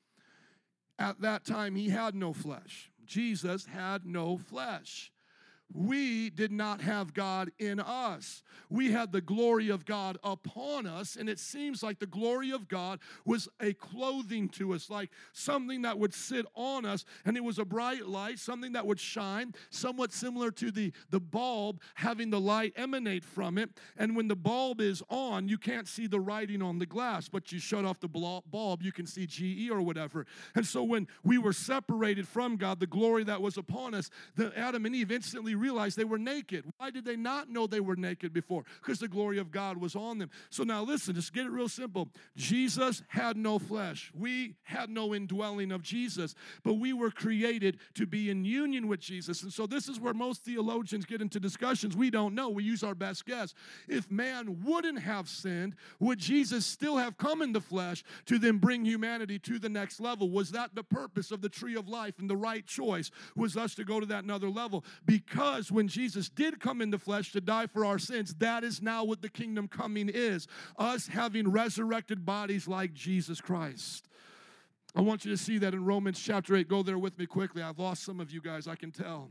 [0.98, 2.90] At that time, He had no flesh.
[3.07, 5.11] Jesus had no flesh
[5.72, 8.42] we did not have God in us.
[8.68, 12.68] We had the glory of God upon us, and it seems like the glory of
[12.68, 17.44] God was a clothing to us, like something that would sit on us, and it
[17.44, 22.30] was a bright light, something that would shine, somewhat similar to the, the bulb having
[22.30, 23.70] the light emanate from it.
[23.96, 27.52] And when the bulb is on, you can't see the writing on the glass, but
[27.52, 30.26] you shut off the bulb, you can see GE or whatever.
[30.54, 34.56] And so when we were separated from God, the glory that was upon us, the
[34.59, 36.64] Adam and Eve instantly realized they were naked.
[36.78, 38.64] Why did they not know they were naked before?
[38.82, 40.30] Because the glory of God was on them.
[40.48, 42.08] So now listen, just get it real simple.
[42.36, 44.10] Jesus had no flesh.
[44.18, 49.00] We had no indwelling of Jesus, but we were created to be in union with
[49.00, 49.42] Jesus.
[49.42, 51.96] And so this is where most theologians get into discussions.
[51.96, 52.48] We don't know.
[52.48, 53.54] We use our best guess.
[53.88, 58.58] If man wouldn't have sinned, would Jesus still have come in the flesh to then
[58.58, 60.30] bring humanity to the next level?
[60.30, 63.74] Was that the purpose of the tree of life and the right choice was us
[63.74, 64.84] to go to that another level?
[65.04, 68.80] Because when Jesus did come in the flesh to die for our sins, that is
[68.80, 70.46] now what the kingdom coming is.
[70.78, 74.08] Us having resurrected bodies like Jesus Christ.
[74.94, 76.68] I want you to see that in Romans chapter 8.
[76.68, 77.62] Go there with me quickly.
[77.62, 79.30] I've lost some of you guys, I can tell.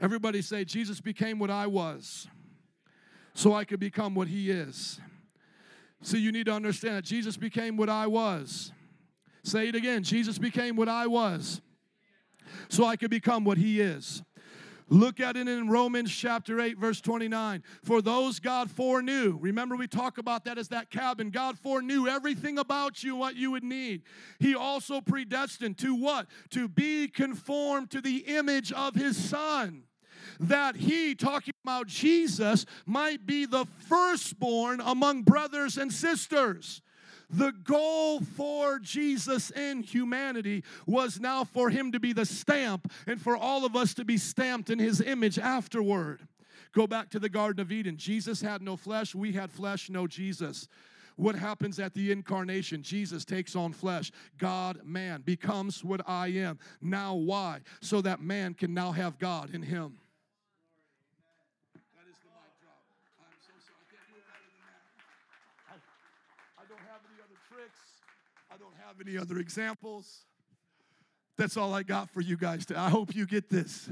[0.00, 2.28] Everybody say, Jesus became what I was
[3.34, 5.00] so I could become what he is.
[6.02, 8.72] See, you need to understand that Jesus became what I was.
[9.44, 11.60] Say it again Jesus became what I was
[12.68, 14.22] so I could become what he is.
[14.92, 17.62] Look at it in Romans chapter 8, verse 29.
[17.82, 21.30] For those God foreknew, remember we talk about that as that cabin.
[21.30, 24.02] God foreknew everything about you, what you would need.
[24.38, 26.26] He also predestined to what?
[26.50, 29.84] To be conformed to the image of his son
[30.38, 36.82] that he, talking about Jesus, might be the firstborn among brothers and sisters.
[37.32, 43.20] The goal for Jesus in humanity was now for him to be the stamp and
[43.20, 46.28] for all of us to be stamped in his image afterward.
[46.72, 47.96] Go back to the Garden of Eden.
[47.96, 50.68] Jesus had no flesh, we had flesh, no Jesus.
[51.16, 52.82] What happens at the incarnation?
[52.82, 54.10] Jesus takes on flesh.
[54.38, 56.58] God, man, becomes what I am.
[56.80, 57.60] Now, why?
[57.80, 59.98] So that man can now have God in him.
[68.92, 70.26] Have any other examples.
[71.38, 72.66] That's all I got for you guys.
[72.66, 73.88] To, I hope you get this.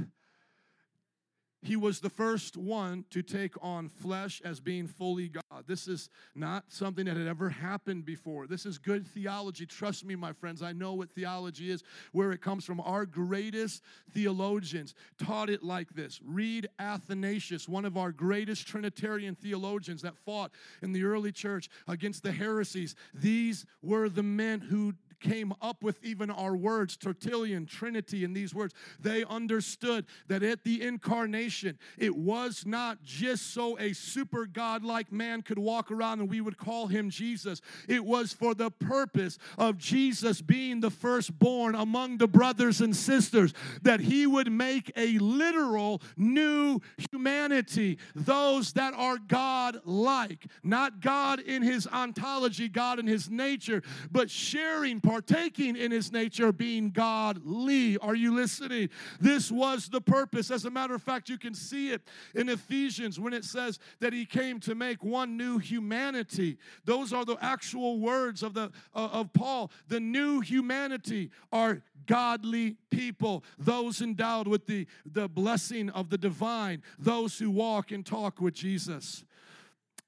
[1.63, 5.65] He was the first one to take on flesh as being fully God.
[5.67, 8.47] This is not something that had ever happened before.
[8.47, 9.67] This is good theology.
[9.67, 12.81] Trust me, my friends, I know what theology is, where it comes from.
[12.81, 13.83] Our greatest
[14.15, 16.19] theologians taught it like this.
[16.25, 22.23] Read Athanasius, one of our greatest Trinitarian theologians that fought in the early church against
[22.23, 22.95] the heresies.
[23.13, 28.55] These were the men who came up with even our words, Tertullian, Trinity, and these
[28.55, 28.75] words.
[29.01, 35.43] They understood that at the incarnation, it was not just so a super God-like man
[35.43, 37.61] could walk around and we would call him Jesus.
[37.89, 43.53] It was for the purpose of Jesus being the firstborn among the brothers and sisters,
[43.83, 46.81] that he would make a literal new
[47.11, 54.31] humanity, those that are God-like, not God in his ontology, God in his nature, but
[54.31, 57.99] sharing partaking in his nature, being godly.
[57.99, 58.91] Are you listening?
[59.21, 60.53] This was the purpose.
[60.53, 62.03] As a matter of fact, you can see it
[62.37, 66.59] in Ephesians when it says that he came to make one new humanity.
[66.85, 69.73] Those are the actual words of the uh, of Paul.
[69.89, 76.83] The new humanity are godly people, those endowed with the, the blessing of the divine,
[76.99, 79.25] those who walk and talk with Jesus.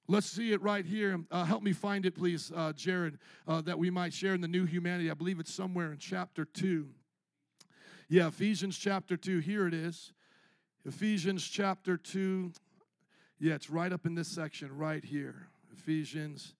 [0.08, 1.20] Let's see it right here.
[1.30, 4.48] Uh, help me find it, please, uh, Jared, uh, that we might share in the
[4.48, 5.10] new humanity.
[5.10, 6.88] I believe it's somewhere in chapter 2.
[8.08, 9.38] Yeah, Ephesians chapter 2.
[9.38, 10.12] Here it is.
[10.84, 12.52] Ephesians chapter 2.
[13.38, 15.46] Yeah, it's right up in this section right here.
[15.72, 16.54] Ephesians.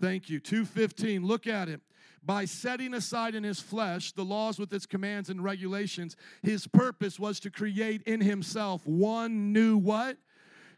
[0.00, 0.40] Thank you.
[0.40, 1.24] 2:15.
[1.24, 1.80] Look at it.
[2.24, 7.18] By setting aside in his flesh the laws with its commands and regulations, his purpose
[7.18, 10.18] was to create in himself one new what?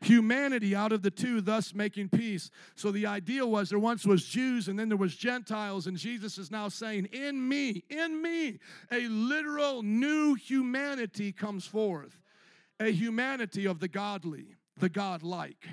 [0.05, 2.51] Humanity out of the two, thus making peace.
[2.77, 6.39] So the idea was there once was Jews and then there was Gentiles, and Jesus
[6.39, 8.59] is now saying, In me, in me,
[8.93, 12.19] a literal new humanity comes forth.
[12.81, 15.67] A humanity of the godly, the godlike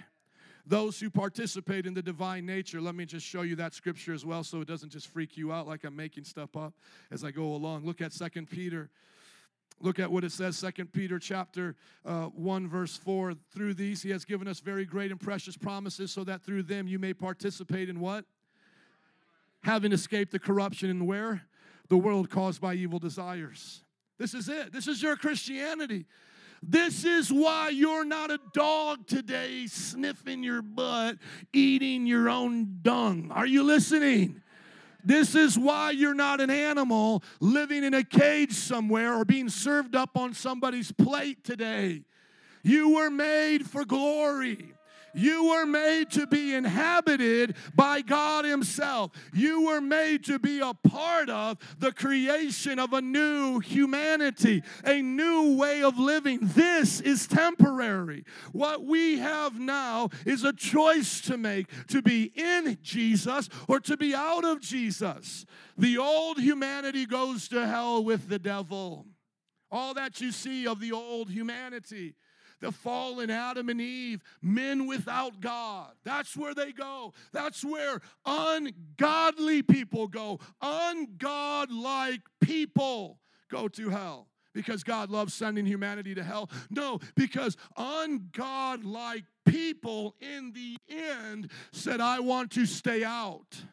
[0.65, 2.79] those who participate in the divine nature.
[2.79, 5.51] Let me just show you that scripture as well so it doesn't just freak you
[5.51, 6.73] out like I'm making stuff up
[7.09, 7.85] as I go along.
[7.85, 8.89] Look at Second Peter
[9.83, 13.33] Look at what it says, Second Peter chapter uh, 1, verse 4.
[13.53, 16.87] Through these he has given us very great and precious promises, so that through them
[16.87, 18.25] you may participate in what?
[19.63, 21.43] Having escaped the corruption and where?
[21.89, 23.83] The world caused by evil desires.
[24.17, 24.71] This is it.
[24.71, 26.05] This is your Christianity.
[26.63, 31.17] This is why you're not a dog today sniffing your butt,
[31.53, 33.31] eating your own dung.
[33.31, 34.43] Are you listening?
[35.03, 39.95] This is why you're not an animal living in a cage somewhere or being served
[39.95, 42.03] up on somebody's plate today.
[42.63, 44.73] You were made for glory.
[45.13, 49.11] You were made to be inhabited by God Himself.
[49.33, 55.01] You were made to be a part of the creation of a new humanity, a
[55.01, 56.39] new way of living.
[56.41, 58.23] This is temporary.
[58.51, 63.97] What we have now is a choice to make to be in Jesus or to
[63.97, 65.45] be out of Jesus.
[65.77, 69.05] The old humanity goes to hell with the devil.
[69.71, 72.15] All that you see of the old humanity
[72.61, 75.91] the fallen Adam and Eve, men without God.
[76.03, 77.13] That's where they go.
[77.33, 80.39] That's where ungodly people go.
[80.61, 86.49] Ungodlike people go to hell because God loves sending humanity to hell.
[86.69, 93.63] No, because ungodlike people in the end said, I want to stay out.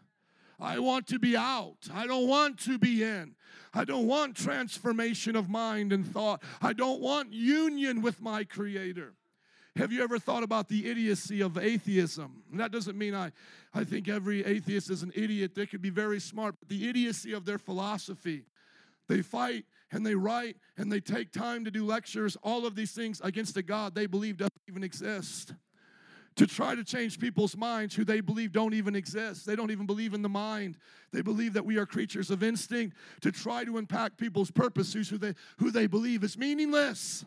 [0.60, 1.88] I want to be out.
[1.92, 3.36] I don't want to be in.
[3.74, 6.42] I don't want transformation of mind and thought.
[6.60, 9.14] I don't want union with my Creator.
[9.76, 12.42] Have you ever thought about the idiocy of atheism?
[12.50, 13.30] And that doesn't mean I,
[13.72, 15.54] I think every atheist is an idiot.
[15.54, 18.46] They could be very smart, but the idiocy of their philosophy.
[19.06, 22.92] They fight and they write and they take time to do lectures, all of these
[22.92, 25.54] things against a God they believe doesn't even exist
[26.38, 29.44] to try to change people's minds who they believe don't even exist.
[29.44, 30.78] They don't even believe in the mind.
[31.12, 35.18] They believe that we are creatures of instinct to try to impact people's purposes who
[35.18, 37.24] they, who they believe is meaningless.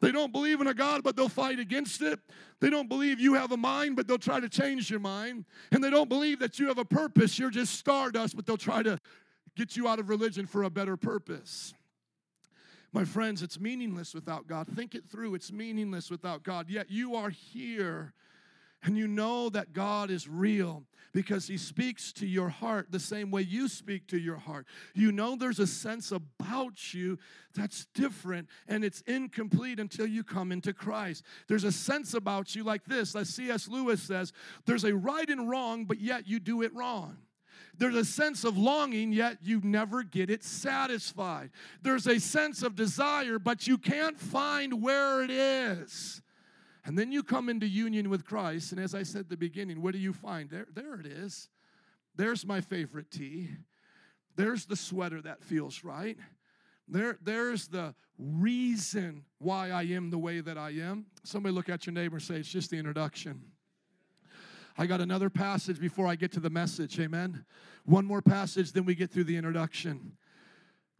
[0.00, 2.18] They don't believe in a God, but they'll fight against it.
[2.60, 5.44] They don't believe you have a mind, but they'll try to change your mind.
[5.70, 7.38] And they don't believe that you have a purpose.
[7.38, 8.98] You're just stardust, but they'll try to
[9.54, 11.74] get you out of religion for a better purpose.
[12.92, 14.66] My friends, it's meaningless without God.
[14.68, 15.34] Think it through.
[15.34, 16.68] It's meaningless without God.
[16.68, 18.14] Yet you are here
[18.82, 23.30] and you know that God is real because He speaks to your heart the same
[23.30, 24.66] way you speak to your heart.
[24.94, 27.18] You know there's a sense about you
[27.54, 31.24] that's different and it's incomplete until you come into Christ.
[31.48, 33.66] There's a sense about you like this, as C.S.
[33.66, 34.32] Lewis says
[34.66, 37.16] there's a right and wrong, but yet you do it wrong.
[37.78, 41.50] There's a sense of longing, yet you never get it satisfied.
[41.82, 46.22] There's a sense of desire, but you can't find where it is.
[46.84, 49.82] And then you come into union with Christ, and as I said at the beginning,
[49.82, 50.48] what do you find?
[50.48, 51.48] There, there it is.
[52.14, 53.50] There's my favorite tea.
[54.36, 56.16] There's the sweater that feels right.
[56.88, 61.06] There, there's the reason why I am the way that I am.
[61.24, 63.42] Somebody look at your neighbor and say, It's just the introduction.
[64.78, 67.00] I got another passage before I get to the message.
[67.00, 67.44] Amen.
[67.84, 70.12] One more passage, then we get through the introduction.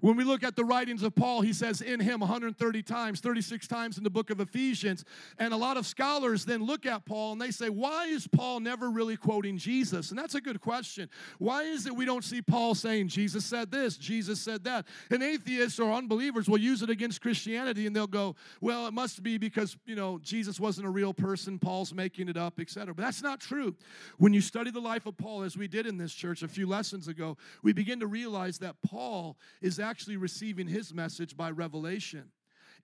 [0.00, 3.66] When we look at the writings of Paul, he says in him 130 times, 36
[3.66, 5.06] times in the book of Ephesians.
[5.38, 8.60] And a lot of scholars then look at Paul and they say, why is Paul
[8.60, 10.10] never really quoting Jesus?
[10.10, 11.08] And that's a good question.
[11.38, 14.86] Why is it we don't see Paul saying, Jesus said this, Jesus said that?
[15.10, 19.22] And atheists or unbelievers will use it against Christianity and they'll go, well, it must
[19.22, 22.94] be because, you know, Jesus wasn't a real person, Paul's making it up, etc.
[22.94, 23.74] But that's not true.
[24.18, 26.66] When you study the life of Paul, as we did in this church a few
[26.66, 32.24] lessons ago, we begin to realize that Paul is actually receiving his message by revelation.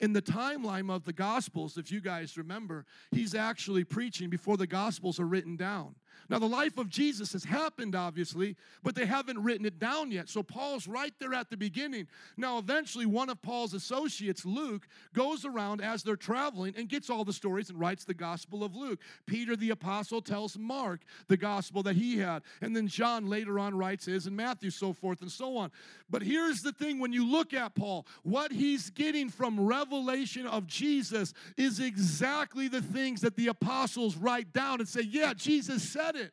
[0.00, 4.66] In the timeline of the Gospels, if you guys remember, he's actually preaching before the
[4.66, 5.94] Gospels are written down.
[6.28, 10.28] Now, the life of Jesus has happened, obviously, but they haven't written it down yet.
[10.28, 12.06] So, Paul's right there at the beginning.
[12.36, 17.24] Now, eventually, one of Paul's associates, Luke, goes around as they're traveling and gets all
[17.24, 19.00] the stories and writes the Gospel of Luke.
[19.26, 22.42] Peter, the apostle, tells Mark the Gospel that he had.
[22.60, 25.70] And then John later on writes his, and Matthew, so forth and so on.
[26.10, 30.66] But here's the thing when you look at Paul, what he's getting from revelation of
[30.66, 36.01] Jesus is exactly the things that the apostles write down and say, Yeah, Jesus said
[36.16, 36.32] it.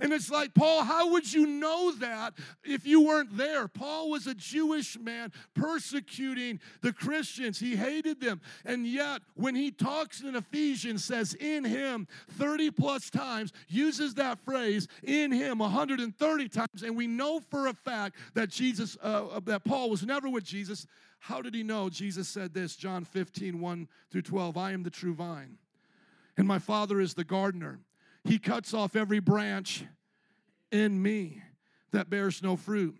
[0.00, 3.66] And it's like, Paul, how would you know that if you weren't there?
[3.66, 7.58] Paul was a Jewish man persecuting the Christians.
[7.58, 8.40] He hated them.
[8.64, 14.38] And yet, when he talks in Ephesians, says in him 30 plus times, uses that
[14.38, 16.82] phrase in him 130 times.
[16.84, 20.44] And we know for a fact that Jesus, uh, uh that Paul was never with
[20.44, 20.86] Jesus.
[21.18, 21.88] How did he know?
[21.88, 24.56] Jesus said this, John 15, 1 through 12.
[24.56, 25.58] I am the true vine,
[26.36, 27.80] and my Father is the gardener.
[28.24, 29.84] He cuts off every branch
[30.70, 31.42] in me
[31.92, 32.96] that bears no fruit.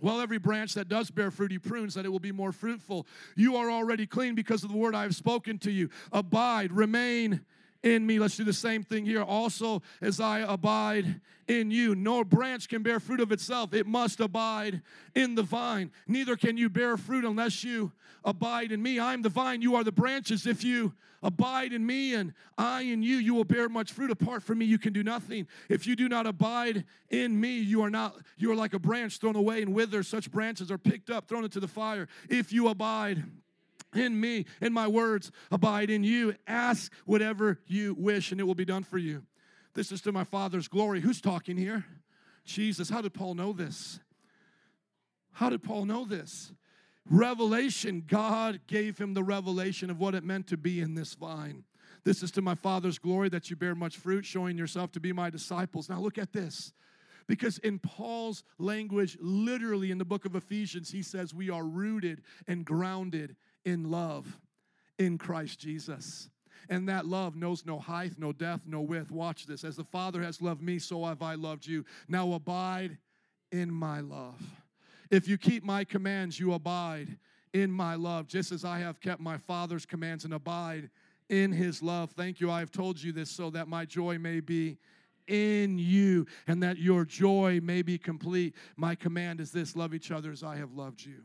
[0.00, 3.06] Well, every branch that does bear fruit, he prunes that it will be more fruitful.
[3.36, 5.90] You are already clean because of the word I have spoken to you.
[6.10, 7.42] Abide, remain
[7.82, 8.18] in me.
[8.18, 9.22] Let's do the same thing here.
[9.22, 14.20] Also, as I abide in you, no branch can bear fruit of itself, it must
[14.20, 14.82] abide
[15.14, 15.90] in the vine.
[16.06, 17.92] Neither can you bear fruit unless you
[18.24, 18.98] abide in me.
[18.98, 20.46] I am the vine, you are the branches.
[20.46, 24.10] If you abide in me and I in you, you will bear much fruit.
[24.10, 25.46] Apart from me, you can do nothing.
[25.68, 29.18] If you do not abide in me, you are not, you are like a branch
[29.18, 30.02] thrown away and wither.
[30.02, 32.08] Such branches are picked up, thrown into the fire.
[32.28, 33.24] If you abide
[33.94, 36.34] in me, and my words abide in you.
[36.46, 39.22] Ask whatever you wish, and it will be done for you.
[39.74, 41.00] This is to my Father's glory.
[41.00, 41.84] Who's talking here?
[42.44, 42.90] Jesus.
[42.90, 44.00] How did Paul know this?
[45.32, 46.52] How did Paul know this?
[47.10, 51.64] Revelation, God gave him the revelation of what it meant to be in this vine.
[52.04, 55.12] This is to my Father's glory that you bear much fruit, showing yourself to be
[55.12, 55.88] my disciples.
[55.88, 56.72] Now, look at this.
[57.26, 62.22] Because in Paul's language, literally in the book of Ephesians, he says we are rooted
[62.48, 64.38] and grounded in love
[64.98, 66.28] in Christ Jesus.
[66.68, 69.10] And that love knows no height, no depth, no width.
[69.10, 69.64] Watch this.
[69.64, 71.84] As the Father has loved me, so have I loved you.
[72.08, 72.98] Now abide
[73.50, 74.40] in my love.
[75.10, 77.18] If you keep my commands, you abide
[77.52, 80.88] in my love, just as I have kept my Father's commands and abide
[81.28, 82.12] in his love.
[82.12, 82.50] Thank you.
[82.50, 84.78] I have told you this so that my joy may be
[85.28, 88.54] in you and that your joy may be complete.
[88.76, 91.22] My command is this love each other as I have loved you.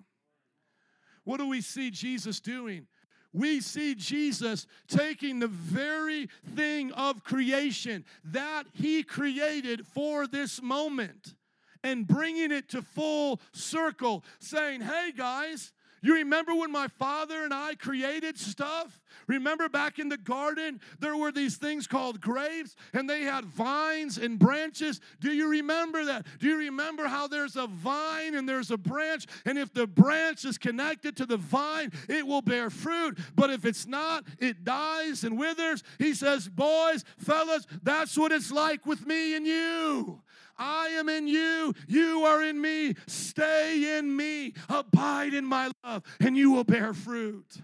[1.28, 2.88] What do we see Jesus doing?
[3.34, 11.36] We see Jesus taking the very thing of creation that he created for this moment
[11.84, 17.54] and bringing it to full circle, saying, Hey guys, you remember when my father and
[17.54, 19.00] I created stuff?
[19.28, 24.18] Remember back in the garden, there were these things called grapes and they had vines
[24.18, 25.02] and branches.
[25.20, 26.26] Do you remember that?
[26.40, 29.26] Do you remember how there's a vine and there's a branch?
[29.46, 33.18] And if the branch is connected to the vine, it will bear fruit.
[33.36, 35.84] But if it's not, it dies and withers.
[36.00, 40.22] He says, Boys, fellas, that's what it's like with me and you.
[40.58, 42.96] I am in you, you are in me.
[43.08, 47.62] Stay in me, abide in my love, and you will bear fruit.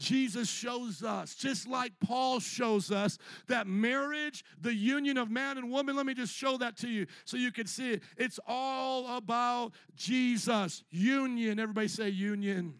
[0.00, 3.18] Jesus shows us, just like Paul shows us,
[3.48, 7.06] that marriage, the union of man and woman, let me just show that to you
[7.26, 8.02] so you can see it.
[8.16, 10.82] It's all about Jesus.
[10.90, 11.60] Union.
[11.60, 12.74] Everybody say union.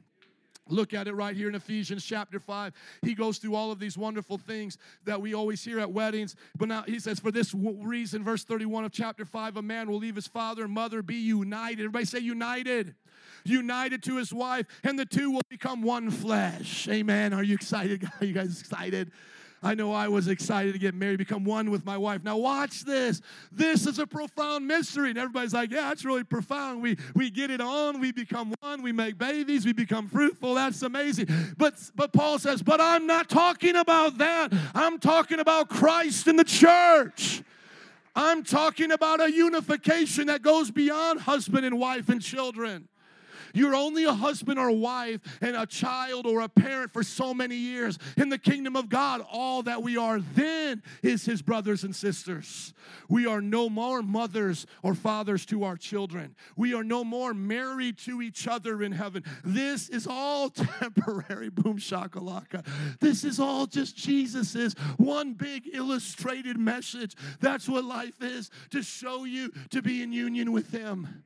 [0.68, 2.72] Look at it right here in Ephesians chapter 5.
[3.02, 6.36] He goes through all of these wonderful things that we always hear at weddings.
[6.56, 9.98] But now he says, For this reason, verse 31 of chapter 5, a man will
[9.98, 11.80] leave his father and mother, be united.
[11.80, 12.94] Everybody say united.
[13.44, 16.86] United to his wife, and the two will become one flesh.
[16.88, 17.32] Amen.
[17.32, 18.06] Are you excited?
[18.20, 19.12] Are you guys excited?
[19.62, 22.24] I know I was excited to get married, become one with my wife.
[22.24, 23.20] Now watch this.
[23.52, 25.10] This is a profound mystery.
[25.10, 26.80] And everybody's like, yeah, it's really profound.
[26.80, 30.54] We we get it on, we become one, we make babies, we become fruitful.
[30.54, 31.26] That's amazing.
[31.58, 34.52] But but Paul says, but I'm not talking about that.
[34.74, 37.42] I'm talking about Christ and the church.
[38.16, 42.88] I'm talking about a unification that goes beyond husband and wife and children.
[43.54, 47.34] You're only a husband or a wife and a child or a parent for so
[47.34, 47.98] many years.
[48.16, 52.74] In the kingdom of God, all that we are then is his brothers and sisters.
[53.08, 56.34] We are no more mothers or fathers to our children.
[56.56, 59.24] We are no more married to each other in heaven.
[59.44, 61.50] This is all temporary.
[61.50, 62.66] Boom shakalaka.
[63.00, 67.14] This is all just Jesus's one big illustrated message.
[67.40, 71.24] That's what life is to show you to be in union with him.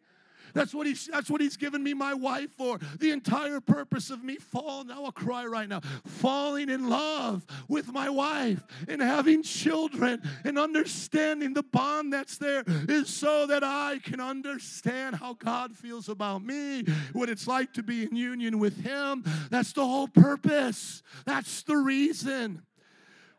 [0.54, 2.78] That's what he's that's what he's given me my wife for.
[2.98, 7.92] The entire purpose of me falling, now I'll cry right now, falling in love with
[7.92, 13.98] my wife and having children and understanding the bond that's there is so that I
[14.02, 18.84] can understand how God feels about me, what it's like to be in union with
[18.84, 19.24] him.
[19.50, 21.02] That's the whole purpose.
[21.26, 22.62] That's the reason.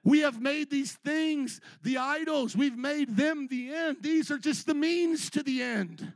[0.04, 2.56] We have made these things the idols.
[2.56, 3.98] We've made them the end.
[4.02, 6.14] These are just the means to the end.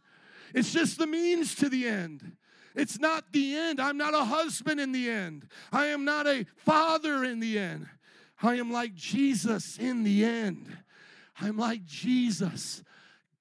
[0.54, 2.36] It's just the means to the end.
[2.76, 3.80] It's not the end.
[3.82, 5.48] I'm not a husband in the end.
[5.72, 7.88] I am not a father in the end.
[8.42, 10.68] I am like Jesus in the end.
[11.42, 12.84] I'm like Jesus,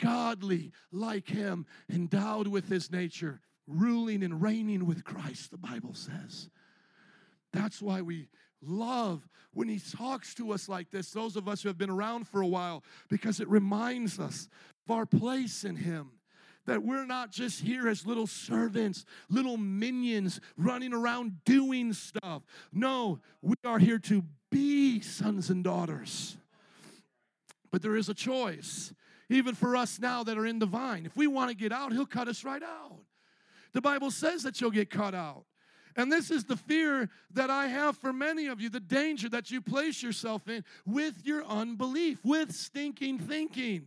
[0.00, 6.48] godly like him, endowed with his nature, ruling and reigning with Christ, the Bible says.
[7.52, 8.28] That's why we
[8.62, 12.28] love when he talks to us like this, those of us who have been around
[12.28, 14.48] for a while, because it reminds us
[14.86, 16.10] of our place in him
[16.68, 22.42] that we're not just here as little servants, little minions running around doing stuff.
[22.72, 26.36] No, we are here to be sons and daughters.
[27.70, 28.94] But there is a choice,
[29.28, 31.04] even for us now that are in the vine.
[31.04, 32.98] If we want to get out, He'll cut us right out.
[33.72, 35.44] The Bible says that you'll get cut out.
[35.96, 39.50] And this is the fear that I have for many of you, the danger that
[39.50, 43.86] you place yourself in with your unbelief, with stinking thinking.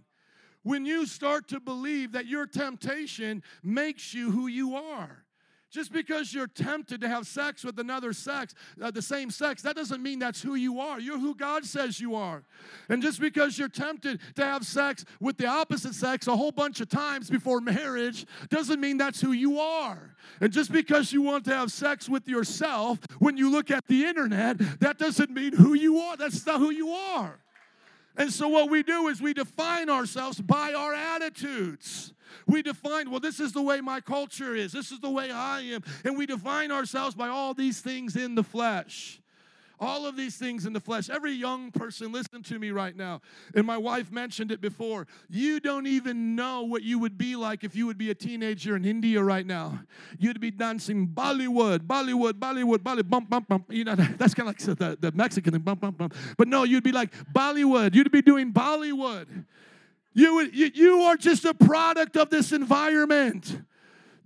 [0.64, 5.26] When you start to believe that your temptation makes you who you are.
[5.72, 9.74] Just because you're tempted to have sex with another sex, uh, the same sex, that
[9.74, 11.00] doesn't mean that's who you are.
[11.00, 12.44] You're who God says you are.
[12.90, 16.82] And just because you're tempted to have sex with the opposite sex a whole bunch
[16.82, 20.14] of times before marriage doesn't mean that's who you are.
[20.42, 24.04] And just because you want to have sex with yourself when you look at the
[24.04, 26.18] internet, that doesn't mean who you are.
[26.18, 27.40] That's not who you are.
[28.18, 32.14] And so, what we do is we define ourselves by our attitudes.
[32.48, 35.62] We define, well, this is the way my culture is, this is the way I
[35.62, 35.84] am.
[36.04, 39.22] And we define ourselves by all these things in the flesh.
[39.82, 41.10] All of these things in the flesh.
[41.10, 43.20] Every young person, listen to me right now.
[43.56, 45.08] And my wife mentioned it before.
[45.28, 48.76] You don't even know what you would be like if you would be a teenager
[48.76, 49.80] in India right now.
[50.20, 53.74] You'd be dancing Bollywood, Bollywood, Bollywood, Bollywood, bump, bump, bump.
[53.74, 56.16] You know, that's kind of like the, the Mexican thing, bump, bump, bump.
[56.38, 57.96] But no, you'd be like Bollywood.
[57.96, 59.46] You'd be doing Bollywood.
[60.14, 63.62] You, you, you are just a product of this environment.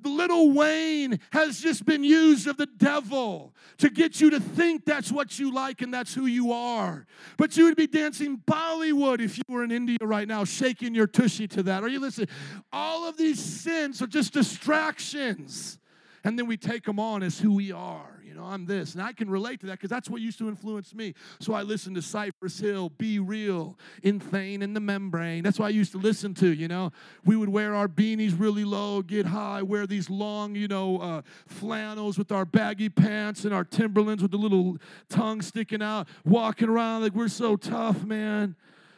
[0.05, 5.11] Lil Wayne has just been used of the devil to get you to think that's
[5.11, 7.05] what you like and that's who you are.
[7.37, 11.07] But you would be dancing Bollywood if you were in India right now, shaking your
[11.07, 11.83] tushy to that.
[11.83, 12.29] Are you listening?
[12.71, 15.79] All of these sins are just distractions.
[16.23, 18.93] And then we take them on as who we are know, I'm this.
[18.93, 21.13] And I can relate to that because that's what used to influence me.
[21.39, 25.43] So I listened to Cypress Hill, B-Real, Insane in the Membrane.
[25.43, 26.91] That's what I used to listen to, you know.
[27.23, 31.21] We would wear our beanies really low, get high, wear these long, you know, uh,
[31.47, 34.77] flannels with our baggy pants and our Timberlands with the little
[35.09, 38.55] tongue sticking out, walking around like we're so tough, man.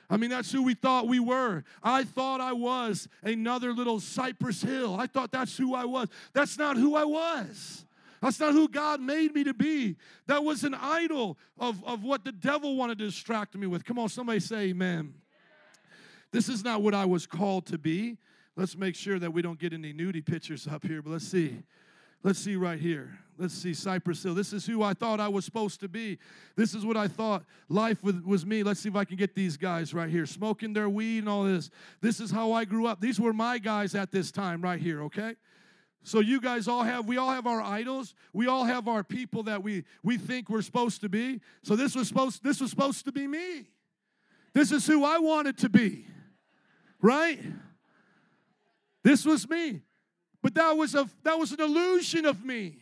[0.10, 1.64] I mean, that's who we thought we were.
[1.84, 4.96] I thought I was another little Cypress Hill.
[4.98, 6.08] I thought that's who I was.
[6.34, 7.86] That's not who I was.
[8.22, 9.96] That's not who God made me to be.
[10.26, 13.86] That was an idol of, of what the devil wanted to distract me with.
[13.86, 15.14] Come on, somebody say amen.
[16.32, 18.18] This is not what I was called to be.
[18.56, 21.60] Let's make sure that we don't get any nudie pictures up here, but let's see.
[22.24, 23.20] Let's see right here.
[23.38, 24.34] Let's see Cypress Hill.
[24.34, 26.18] This is who I thought I was supposed to be.
[26.56, 28.64] This is what I thought life was me.
[28.64, 31.44] Let's see if I can get these guys right here smoking their weed and all
[31.44, 31.70] this.
[32.02, 33.00] This is how I grew up.
[33.00, 35.36] These were my guys at this time right here, okay?
[36.08, 38.16] So you guys all have we all have our idols.
[38.32, 41.42] We all have our people that we we think we're supposed to be.
[41.64, 43.66] So this was supposed this was supposed to be me.
[44.54, 46.08] This is who I wanted to be.
[47.02, 47.42] Right?
[49.04, 49.82] This was me.
[50.42, 52.78] But that was a that was an illusion of me.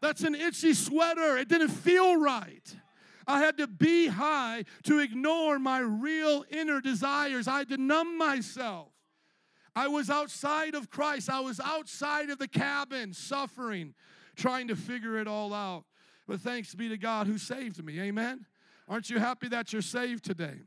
[0.00, 1.36] That's an itchy sweater.
[1.36, 2.74] It didn't feel right.
[3.26, 7.46] I had to be high to ignore my real inner desires.
[7.46, 8.89] I had to numb myself.
[9.74, 11.30] I was outside of Christ.
[11.30, 13.94] I was outside of the cabin, suffering,
[14.36, 15.84] trying to figure it all out.
[16.26, 18.00] But thanks be to God who saved me.
[18.00, 18.46] Amen.
[18.88, 20.58] Aren't you happy that you're saved today?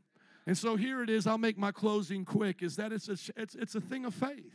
[0.46, 1.26] And so here it is.
[1.26, 2.62] I'll make my closing quick.
[2.62, 4.52] Is that it's a it's, it's a thing of faith.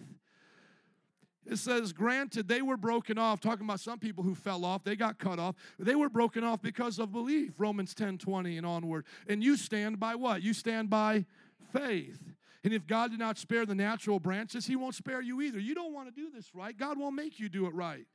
[1.45, 4.95] It says, granted, they were broken off, talking about some people who fell off, they
[4.95, 5.55] got cut off.
[5.79, 9.05] They were broken off because of belief, Romans 10 20 and onward.
[9.27, 10.43] And you stand by what?
[10.43, 11.25] You stand by
[11.73, 12.21] faith.
[12.63, 15.59] And if God did not spare the natural branches, He won't spare you either.
[15.59, 16.77] You don't want to do this right.
[16.77, 18.05] God won't make you do it right.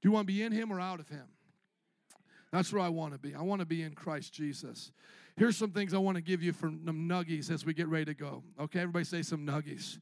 [0.00, 1.26] Do you want to be in Him or out of Him?
[2.52, 3.34] That's where I want to be.
[3.34, 4.92] I want to be in Christ Jesus.
[5.36, 8.04] Here's some things I want to give you for some nuggies as we get ready
[8.06, 8.42] to go.
[8.60, 9.98] Okay, everybody say some nuggies.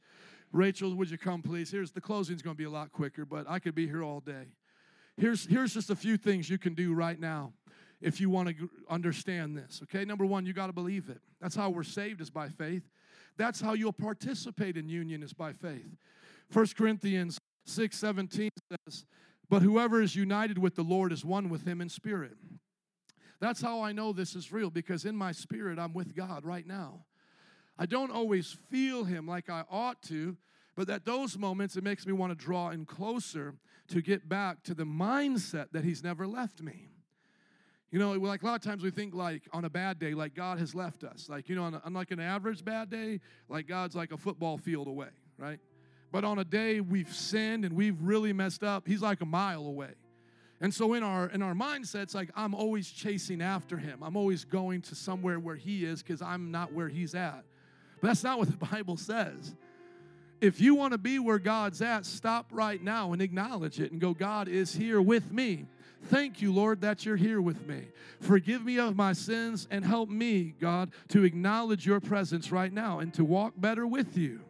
[0.51, 1.71] Rachel, would you come, please?
[1.71, 4.19] Here's the closing's going to be a lot quicker, but I could be here all
[4.19, 4.47] day.
[5.15, 7.53] Here's, here's just a few things you can do right now
[8.01, 9.79] if you want to understand this.
[9.83, 11.21] Okay, number one, you got to believe it.
[11.39, 12.83] That's how we're saved is by faith.
[13.37, 15.97] That's how you'll participate in union is by faith.
[16.51, 19.05] 1 Corinthians 6 17 says,
[19.49, 22.37] But whoever is united with the Lord is one with him in spirit.
[23.39, 26.65] That's how I know this is real because in my spirit, I'm with God right
[26.65, 27.05] now.
[27.77, 30.37] I don't always feel Him like I ought to,
[30.75, 33.55] but at those moments, it makes me want to draw in closer
[33.87, 36.89] to get back to the mindset that He's never left me.
[37.91, 40.33] You know, like a lot of times we think like on a bad day, like
[40.33, 41.27] God has left us.
[41.29, 43.19] Like, you know, on, a, on like an average bad day,
[43.49, 45.59] like God's like a football field away, right?
[46.11, 49.65] But on a day we've sinned and we've really messed up, he's like a mile
[49.65, 49.91] away.
[50.61, 54.03] And so in our in our mindsets, like I'm always chasing after him.
[54.03, 57.43] I'm always going to somewhere where he is because I'm not where he's at.
[57.99, 59.55] But that's not what the Bible says.
[60.41, 64.01] If you want to be where God's at, stop right now and acknowledge it and
[64.01, 65.67] go, God is here with me.
[66.05, 67.83] Thank you, Lord, that you're here with me.
[68.19, 72.99] Forgive me of my sins and help me, God, to acknowledge your presence right now
[72.99, 74.41] and to walk better with you.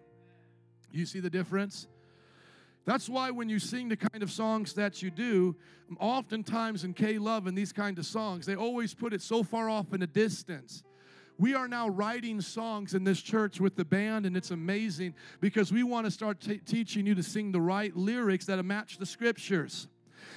[0.94, 1.88] You see the difference?
[2.86, 5.58] That's why when you sing the kind of songs that you do,
[6.00, 9.70] oftentimes in K Love and these kind of songs, they always put it so far
[9.70, 10.84] off in a distance.
[11.42, 15.72] We are now writing songs in this church with the band, and it's amazing because
[15.74, 19.08] we want to start t- teaching you to sing the right lyrics that match the
[19.08, 19.88] scriptures.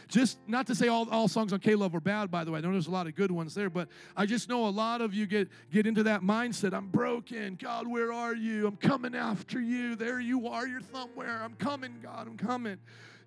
[0.08, 2.58] just not to say all, all songs on K-Love are bad, by the way.
[2.58, 5.02] I know there's a lot of good ones there, but I just know a lot
[5.02, 6.72] of you get, get into that mindset.
[6.72, 7.58] I'm broken.
[7.60, 8.66] God, where are you?
[8.66, 9.96] I'm coming after you.
[9.96, 10.66] There you are.
[10.66, 11.42] You're somewhere.
[11.44, 12.26] I'm coming, God.
[12.26, 12.78] I'm coming.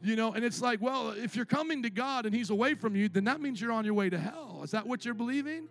[0.02, 2.96] You know, and it's like, well, if you're coming to God and He's away from
[2.96, 4.62] you, then that means you're on your way to hell.
[4.64, 5.68] Is that what you're believing?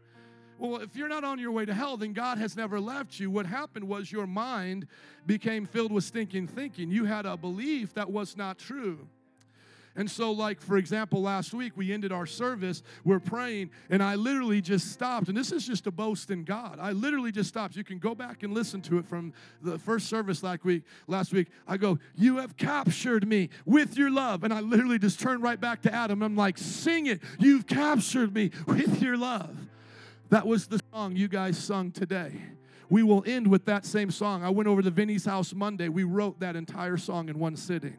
[0.59, 3.31] Well, if you're not on your way to hell, then God has never left you.
[3.31, 4.87] What happened was your mind
[5.27, 6.91] became filled with stinking thinking.
[6.91, 9.07] You had a belief that was not true.
[9.97, 14.15] And so, like, for example, last week we ended our service, we're praying, and I
[14.15, 15.29] literally just stopped.
[15.29, 16.79] And this is just a boast in God.
[16.79, 17.77] I literally just stopped.
[17.77, 19.33] You can go back and listen to it from
[19.63, 20.83] the first service last week.
[21.07, 24.45] Last week, I go, You have captured me with your love.
[24.45, 26.23] And I literally just turned right back to Adam.
[26.23, 27.23] I'm like, Sing it.
[27.39, 29.57] You've captured me with your love.
[30.31, 32.33] That was the song you guys sung today.
[32.89, 34.45] We will end with that same song.
[34.45, 35.89] I went over to Vinny's house Monday.
[35.89, 37.97] We wrote that entire song in one sitting.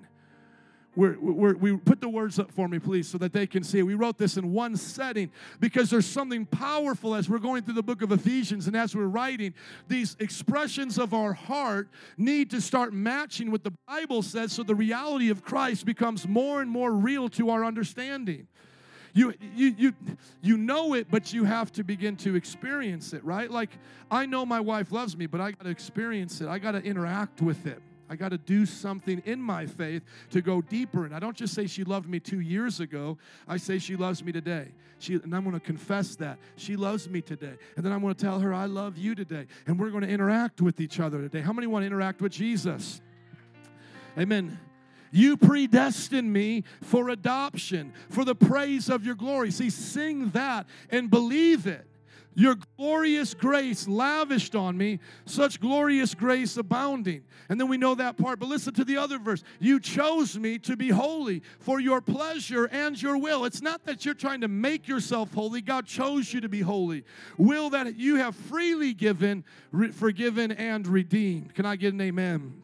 [0.96, 3.84] We're, we're, we put the words up for me, please, so that they can see.
[3.84, 7.84] We wrote this in one setting because there's something powerful as we're going through the
[7.84, 9.54] book of Ephesians and as we're writing.
[9.88, 14.74] These expressions of our heart need to start matching what the Bible says so the
[14.74, 18.48] reality of Christ becomes more and more real to our understanding.
[19.14, 19.94] You, you, you,
[20.42, 23.50] you know it, but you have to begin to experience it, right?
[23.50, 23.72] Like,
[24.12, 26.48] I know my wife loves me, but I got to experience it.
[26.48, 27.82] I got to interact with it.
[28.10, 31.06] I got to do something in my faith to go deeper.
[31.06, 34.24] And I don't just say she loved me two years ago, I say she loves
[34.24, 34.70] me today.
[35.00, 36.40] She, and I'm going to confess that.
[36.56, 37.54] She loves me today.
[37.76, 39.46] And then I'm going to tell her, I love you today.
[39.68, 41.42] And we're going to interact with each other today.
[41.42, 43.02] How many want to interact with Jesus?
[44.18, 44.58] Amen.
[45.12, 49.52] You predestined me for adoption, for the praise of your glory.
[49.52, 51.88] See, sing that and believe it.
[52.38, 57.24] Your glorious grace lavished on me, such glorious grace abounding.
[57.50, 59.44] And then we know that part, but listen to the other verse.
[59.60, 63.46] You chose me to be holy for your pleasure and your will.
[63.46, 67.04] It's not that you're trying to make yourself holy, God chose you to be holy.
[67.40, 69.44] Will that you have freely given,
[69.94, 71.56] forgiven, and redeemed.
[71.56, 72.62] Can I get an amen?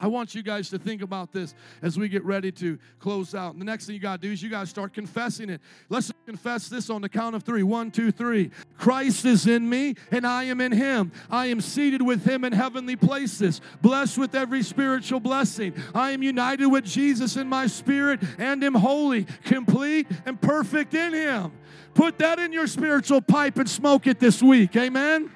[0.00, 3.52] I want you guys to think about this as we get ready to close out.
[3.52, 5.60] And the next thing you got to do is you got to start confessing it.
[5.88, 7.64] Let's confess this on the count of three.
[7.64, 8.50] One, two, three.
[8.76, 11.10] Christ is in me, and I am in him.
[11.30, 15.74] I am seated with him in heavenly places, blessed with every spiritual blessing.
[15.94, 21.12] I am united with Jesus in my spirit and am holy, complete, and perfect in
[21.12, 21.52] him.
[21.94, 24.76] Put that in your spiritual pipe and smoke it this week.
[24.76, 25.32] Amen.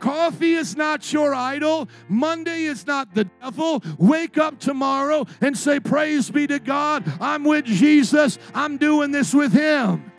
[0.00, 1.88] Coffee is not your idol.
[2.08, 3.82] Monday is not the devil.
[3.98, 7.04] Wake up tomorrow and say, Praise be to God.
[7.20, 8.38] I'm with Jesus.
[8.54, 10.12] I'm doing this with Him,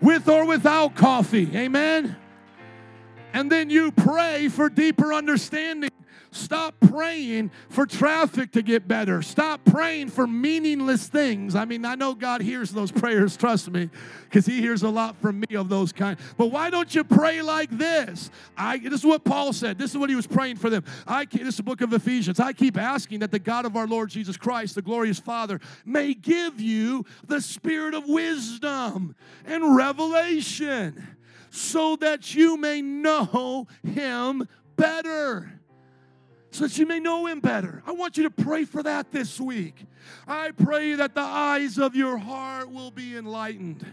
[0.00, 1.48] with or without coffee.
[1.54, 2.16] Amen.
[3.32, 5.90] And then you pray for deeper understanding
[6.30, 9.22] Stop praying for traffic to get better.
[9.22, 11.54] Stop praying for meaningless things.
[11.54, 13.88] I mean, I know God hears those prayers, trust me,
[14.24, 16.18] because He hears a lot from me of those kind.
[16.36, 18.30] But why don't you pray like this?
[18.56, 19.78] I, this is what Paul said.
[19.78, 20.84] This is what he was praying for them.
[21.06, 22.40] I, this is the book of Ephesians.
[22.40, 26.14] I keep asking that the God of our Lord Jesus Christ, the glorious Father, may
[26.14, 29.14] give you the spirit of wisdom
[29.46, 31.16] and revelation
[31.50, 35.57] so that you may know Him better
[36.58, 37.84] so that you may know him better.
[37.86, 39.86] I want you to pray for that this week.
[40.26, 43.86] I pray that the eyes of your heart will be enlightened.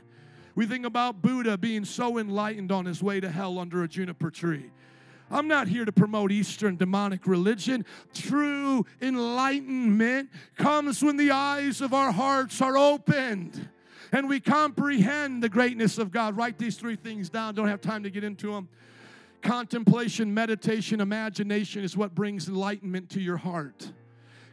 [0.56, 4.32] We think about Buddha being so enlightened on his way to hell under a juniper
[4.32, 4.72] tree.
[5.30, 7.86] I'm not here to promote Eastern demonic religion.
[8.16, 13.70] True enlightenment comes when the eyes of our hearts are opened
[14.12, 16.36] and we comprehend the greatness of God.
[16.36, 17.54] Write these three things down.
[17.54, 18.70] Don't have time to get into them.
[19.46, 23.92] Contemplation, meditation, imagination is what brings enlightenment to your heart.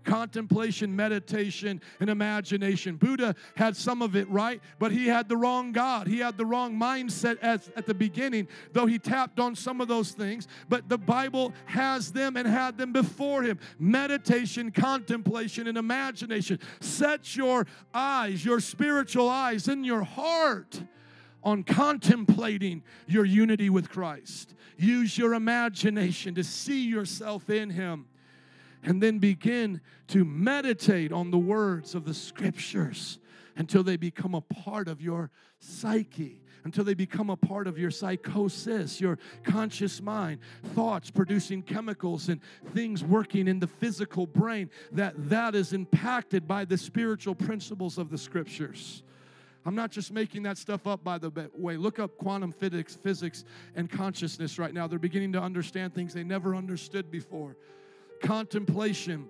[0.04, 2.96] Contemplation, meditation, and imagination.
[2.96, 6.06] Buddha had some of it right, but he had the wrong God.
[6.06, 9.88] He had the wrong mindset at, at the beginning, though he tapped on some of
[9.88, 10.46] those things.
[10.68, 16.58] But the Bible has them and had them before him meditation, contemplation, and imagination.
[16.80, 20.82] Set your eyes, your spiritual eyes, in your heart
[21.42, 24.54] on contemplating your unity with Christ.
[24.76, 28.06] Use your imagination to see yourself in Him.
[28.84, 33.20] And then begin to meditate on the words of the scriptures
[33.56, 35.30] until they become a part of your
[35.60, 40.40] psyche, until they become a part of your psychosis, your conscious mind,
[40.74, 42.40] thoughts producing chemicals and
[42.74, 48.10] things working in the physical brain, that that is impacted by the spiritual principles of
[48.10, 49.04] the scriptures.
[49.64, 51.76] I'm not just making that stuff up, by the way.
[51.76, 53.44] Look up quantum physics, physics
[53.76, 54.86] and consciousness right now.
[54.86, 57.56] They're beginning to understand things they never understood before.
[58.22, 59.28] Contemplation,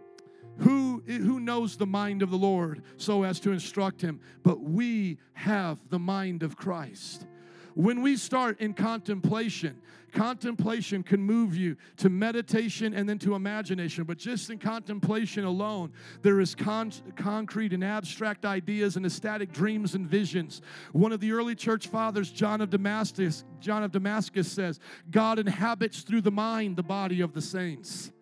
[0.59, 4.20] Who, who knows the mind of the Lord so as to instruct him?
[4.43, 7.26] But we have the mind of Christ.
[7.74, 9.80] When we start in contemplation,
[10.13, 14.05] contemplation can move you to meditation and then to imagination.
[14.05, 15.93] But just in contemplation alone,
[16.23, 20.63] there is con- concrete and abstract ideas and ecstatic dreams and visions.
[20.93, 24.79] One of the early church fathers, John of Damascus, John of Damascus says,
[25.11, 28.13] God inhabits through the mind the body of the saints.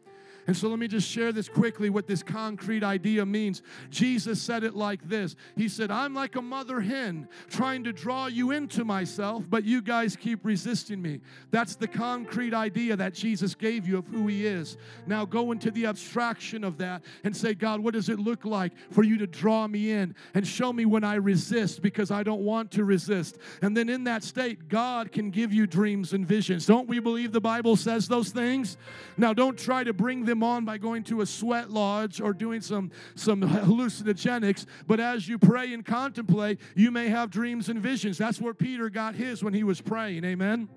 [0.51, 3.63] And so let me just share this quickly what this concrete idea means.
[3.89, 8.27] Jesus said it like this He said, I'm like a mother hen trying to draw
[8.27, 11.21] you into myself, but you guys keep resisting me.
[11.53, 14.77] That's the concrete idea that Jesus gave you of who He is.
[15.07, 18.73] Now go into the abstraction of that and say, God, what does it look like
[18.91, 22.43] for you to draw me in and show me when I resist because I don't
[22.43, 23.39] want to resist?
[23.63, 26.67] And then in that state, God can give you dreams and visions.
[26.67, 28.77] Don't we believe the Bible says those things?
[29.17, 32.61] Now don't try to bring them on by going to a sweat lodge or doing
[32.61, 38.19] some, some hallucinogenics, but as you pray and contemplate, you may have dreams and visions.
[38.19, 40.25] That's where Peter got his when he was praying.
[40.25, 40.69] Amen.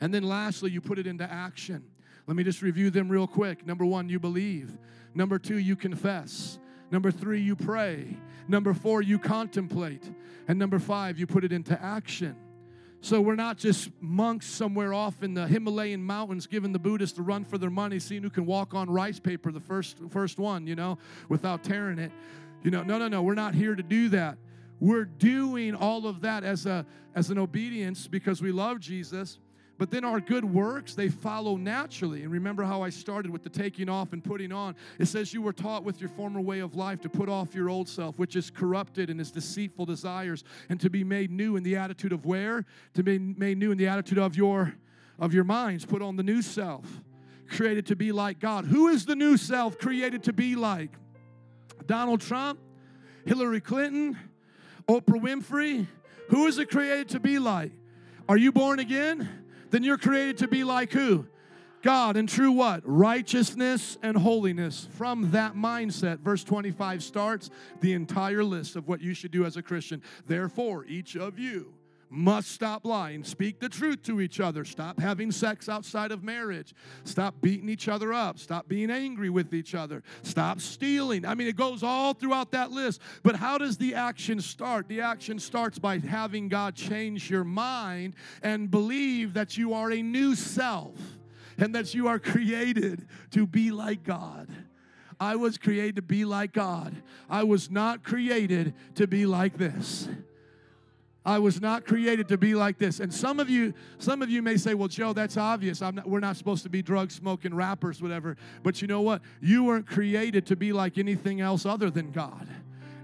[0.00, 1.84] And then lastly, you put it into action.
[2.26, 3.66] Let me just review them real quick.
[3.66, 4.76] Number one, you believe.
[5.14, 6.58] Number two, you confess.
[6.90, 8.16] Number three, you pray.
[8.48, 10.10] Number four, you contemplate.
[10.48, 12.36] And number five, you put it into action.
[13.04, 17.22] So we're not just monks somewhere off in the Himalayan mountains giving the Buddhists a
[17.22, 20.68] run for their money, seeing who can walk on rice paper, the first first one,
[20.68, 20.98] you know,
[21.28, 22.12] without tearing it.
[22.62, 24.38] You know, no, no, no, we're not here to do that.
[24.78, 29.40] We're doing all of that as a as an obedience because we love Jesus.
[29.82, 32.22] But then our good works, they follow naturally.
[32.22, 34.76] And remember how I started with the taking off and putting on.
[35.00, 37.68] It says you were taught with your former way of life to put off your
[37.68, 41.64] old self, which is corrupted and its deceitful desires, and to be made new in
[41.64, 42.64] the attitude of where?
[42.94, 44.72] To be made new in the attitude of your
[45.18, 45.84] of your minds.
[45.84, 46.86] Put on the new self,
[47.48, 48.66] created to be like God.
[48.66, 50.92] Who is the new self created to be like?
[51.86, 52.60] Donald Trump,
[53.26, 54.16] Hillary Clinton,
[54.88, 55.88] Oprah Winfrey.
[56.28, 57.72] Who is it created to be like?
[58.28, 59.41] Are you born again?
[59.72, 61.26] Then you're created to be like who?
[61.82, 62.82] God and true what?
[62.84, 64.86] Righteousness and holiness.
[64.92, 67.50] From that mindset, verse 25 starts
[67.80, 70.00] the entire list of what you should do as a Christian.
[70.26, 71.74] Therefore, each of you
[72.12, 76.74] must stop lying, speak the truth to each other, stop having sex outside of marriage,
[77.04, 81.24] stop beating each other up, stop being angry with each other, stop stealing.
[81.24, 83.00] I mean, it goes all throughout that list.
[83.22, 84.88] But how does the action start?
[84.88, 90.02] The action starts by having God change your mind and believe that you are a
[90.02, 90.94] new self
[91.56, 94.48] and that you are created to be like God.
[95.18, 96.94] I was created to be like God.
[97.30, 100.08] I was not created to be like this.
[101.24, 102.98] I was not created to be like this.
[102.98, 105.80] And some of you, some of you may say, "Well, Joe, that's obvious.
[105.80, 109.22] Not, we're not supposed to be drug smoking rappers, whatever." But you know what?
[109.40, 112.48] You weren't created to be like anything else other than God.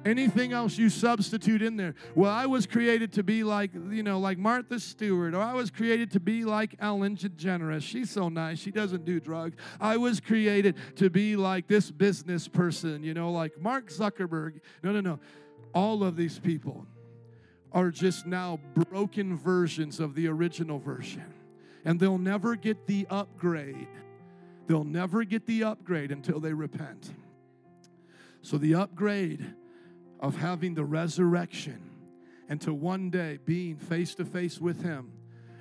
[0.05, 1.95] Anything else you substitute in there.
[2.15, 5.71] Well, I was created to be like, you know, like Martha Stewart, or I was
[5.71, 7.83] created to be like Ellen DeGeneres.
[7.83, 8.59] She's so nice.
[8.59, 9.57] She doesn't do drugs.
[9.81, 14.61] I was created to be like this business person, you know, like Mark Zuckerberg.
[14.83, 15.21] No, no, no.
[15.75, 16.87] All of these people
[17.73, 21.35] are just now broken versions of the original version.
[21.85, 23.89] And they'll never get the upgrade.
[24.67, 27.13] They'll never get the upgrade until they repent.
[28.43, 29.55] So, the upgrade
[30.21, 31.81] of having the resurrection
[32.49, 35.13] and to one day being face to face with Him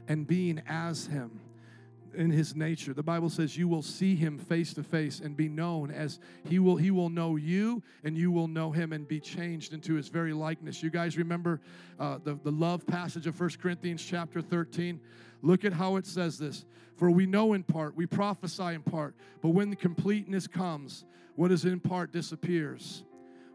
[0.07, 1.39] and being as Him
[2.13, 2.93] in his nature.
[2.93, 6.59] The Bible says you will see him face to face and be known as he
[6.59, 10.07] will he will know you and you will know him and be changed into his
[10.07, 10.81] very likeness.
[10.81, 11.61] You guys remember
[11.99, 14.99] uh, the, the love passage of First Corinthians chapter 13?
[15.41, 16.65] Look at how it says this.
[16.95, 21.05] For we know in part, we prophesy in part, but when the completeness comes,
[21.35, 23.03] what is in part disappears.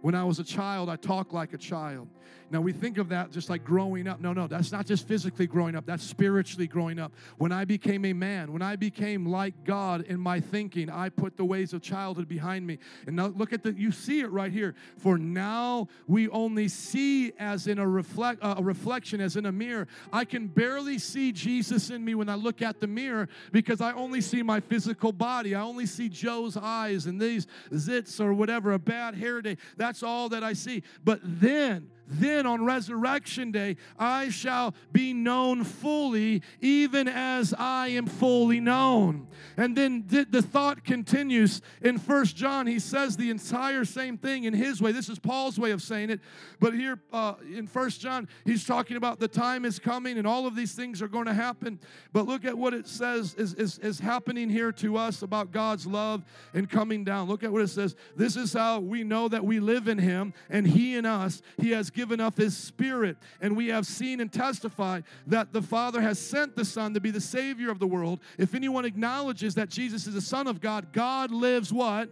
[0.01, 2.09] When I was a child, I talked like a child.
[2.53, 4.21] Now we think of that just like growing up.
[4.21, 7.13] No, no, that's not just physically growing up, that's spiritually growing up.
[7.39, 11.39] When I became a man, when I became like God in my thinking, I put
[11.39, 12.79] the ways of childhood behind me.
[13.07, 14.75] And now look at the you see it right here.
[14.99, 19.53] For now we only see as in a reflect uh, a reflection as in a
[19.53, 19.89] mirror.
[20.13, 23.93] I can barely see Jesus in me when I look at the mirror because I
[23.93, 25.55] only see my physical body.
[25.55, 29.57] I only see Joe's eyes and these zits or whatever, a bad hair day.
[29.79, 30.83] That's all that I see.
[31.03, 38.07] But then then on resurrection day, I shall be known fully, even as I am
[38.07, 39.29] fully known.
[39.57, 42.67] And then the thought continues in First John.
[42.67, 44.93] He says the entire same thing in his way.
[44.93, 46.21] This is Paul's way of saying it.
[46.61, 50.47] But here uh, in First John, he's talking about the time is coming and all
[50.47, 51.79] of these things are going to happen.
[52.13, 55.87] But look at what it says is, is, is happening here to us about God's
[55.87, 57.29] love and coming down.
[57.29, 57.97] Look at what it says.
[58.17, 61.43] This is how we know that we live in him and he in us.
[61.59, 63.17] He has given up his spirit.
[63.41, 67.11] And we have seen and testified that the Father has sent the Son to be
[67.11, 68.21] the Savior of the world.
[68.39, 72.11] If anyone acknowledges that Jesus is the Son of God, God lives what?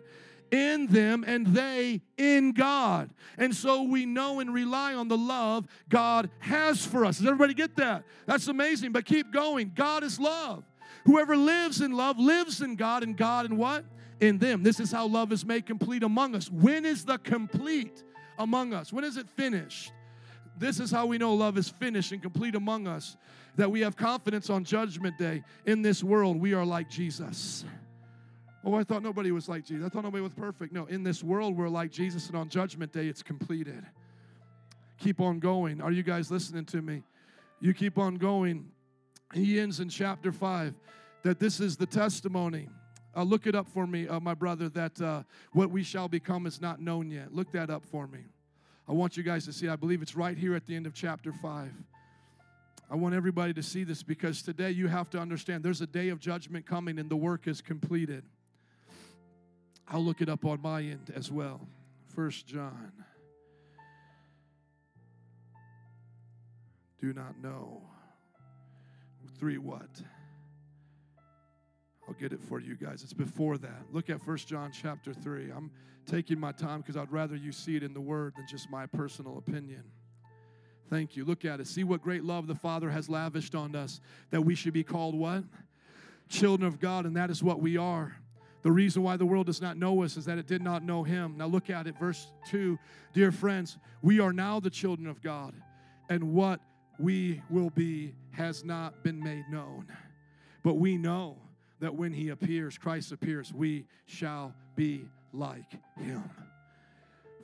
[0.51, 3.11] in them and they in God.
[3.38, 7.18] And so we know and rely on the love God has for us.
[7.18, 8.05] Does everybody get that?
[8.26, 9.72] That's amazing, but keep going.
[9.74, 10.64] God is love.
[11.05, 13.84] Whoever lives in love lives in God and God in what?
[14.20, 14.62] In them.
[14.62, 16.51] This is how love is made complete among us.
[16.51, 18.03] When is the complete
[18.41, 18.93] among us?
[18.93, 19.93] When is it finished?
[20.59, 23.16] This is how we know love is finished and complete among us.
[23.57, 25.43] That we have confidence on judgment day.
[25.66, 27.64] In this world, we are like Jesus.
[28.64, 29.86] Oh, I thought nobody was like Jesus.
[29.86, 30.72] I thought nobody was perfect.
[30.72, 33.86] No, in this world, we're like Jesus, and on judgment day, it's completed.
[34.99, 35.80] Keep on going.
[35.80, 37.03] Are you guys listening to me?
[37.61, 38.70] You keep on going.
[39.32, 40.74] He ends in chapter 5
[41.22, 42.68] that this is the testimony.
[43.17, 46.47] Uh, look it up for me, uh, my brother, that uh, what we shall become
[46.47, 47.35] is not known yet.
[47.35, 48.21] Look that up for me.
[48.89, 49.69] I want you guys to see.
[49.69, 51.71] I believe it's right here at the end of chapter 5.
[52.91, 56.09] I want everybody to see this because today you have to understand there's a day
[56.09, 58.25] of judgment coming and the work is completed.
[59.87, 61.61] I'll look it up on my end as well.
[62.15, 62.93] First John.
[67.01, 67.83] Do not know.
[69.39, 69.89] Three what?
[72.11, 73.05] I'll get it for you guys.
[73.05, 73.85] It's before that.
[73.93, 75.53] Look at First John chapter 3.
[75.53, 75.71] I'm
[76.07, 78.85] taking my time because I'd rather you see it in the Word than just my
[78.85, 79.85] personal opinion.
[80.89, 81.25] Thank you.
[81.25, 81.69] Look at it.
[81.69, 84.01] See what great love the Father has lavished on us
[84.31, 85.45] that we should be called what?
[86.29, 88.17] Children of God, and that is what we are.
[88.63, 91.05] The reason why the world does not know us is that it did not know
[91.05, 91.37] him.
[91.37, 92.77] Now look at it, verse 2.
[93.13, 95.55] Dear friends, we are now the children of God,
[96.09, 96.59] and what
[96.99, 99.87] we will be has not been made known.
[100.65, 101.39] But we know
[101.81, 106.22] that when he appears, Christ appears, we shall be like him.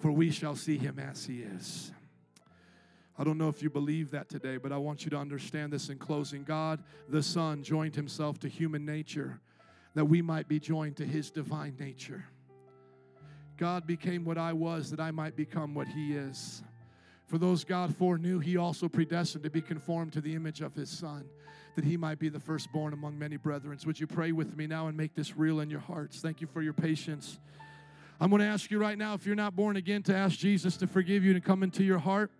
[0.00, 1.92] For we shall see him as he is.
[3.18, 5.88] I don't know if you believe that today, but I want you to understand this
[5.88, 6.44] in closing.
[6.44, 9.40] God, the Son, joined himself to human nature
[9.94, 12.26] that we might be joined to his divine nature.
[13.56, 16.62] God became what I was that I might become what he is.
[17.26, 20.88] For those God foreknew, he also predestined to be conformed to the image of his
[20.88, 21.24] Son,
[21.74, 23.76] that he might be the firstborn among many brethren.
[23.84, 26.20] Would you pray with me now and make this real in your hearts?
[26.20, 27.38] Thank you for your patience.
[28.20, 30.76] I'm going to ask you right now, if you're not born again, to ask Jesus
[30.78, 32.30] to forgive you and come into your heart,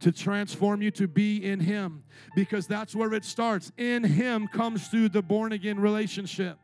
[0.00, 2.04] to transform you to be in Him,
[2.36, 3.72] because that's where it starts.
[3.78, 6.58] In Him comes through the born again relationship.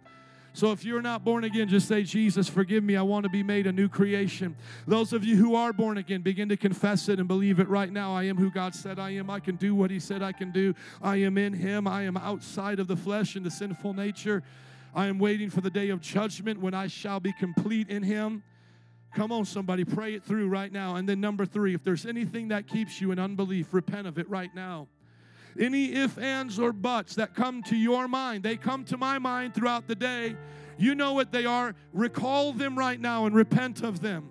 [0.53, 2.97] So if you're not born again, just say, Jesus, forgive me.
[2.97, 4.57] I want to be made a new creation.
[4.87, 7.93] Those of you who are born again, begin to confess it and believe it right
[7.93, 8.15] now.
[8.15, 9.31] I am who God said I am.
[9.31, 10.75] I can do what He said I can do.
[11.01, 11.87] I am in Him.
[11.87, 14.43] I am outside of the flesh and the sinful nature.
[14.95, 18.43] I am waiting for the day of judgment when I shall be complete in Him.
[19.15, 20.97] Come on, somebody, pray it through right now.
[20.97, 24.29] And then, number three, if there's anything that keeps you in unbelief, repent of it
[24.29, 24.89] right now.
[25.59, 29.55] Any if, ands, or buts that come to your mind, they come to my mind
[29.55, 30.37] throughout the day.
[30.79, 31.75] You know what they are.
[31.93, 34.31] Recall them right now and repent of them.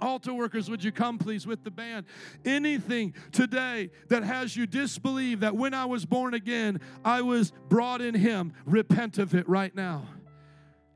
[0.00, 2.06] Altar workers, would you come please with the band?
[2.44, 8.00] Anything today that has you disbelieve that when I was born again, I was brought
[8.00, 10.06] in Him, repent of it right now.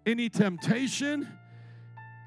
[0.05, 1.29] Any temptation,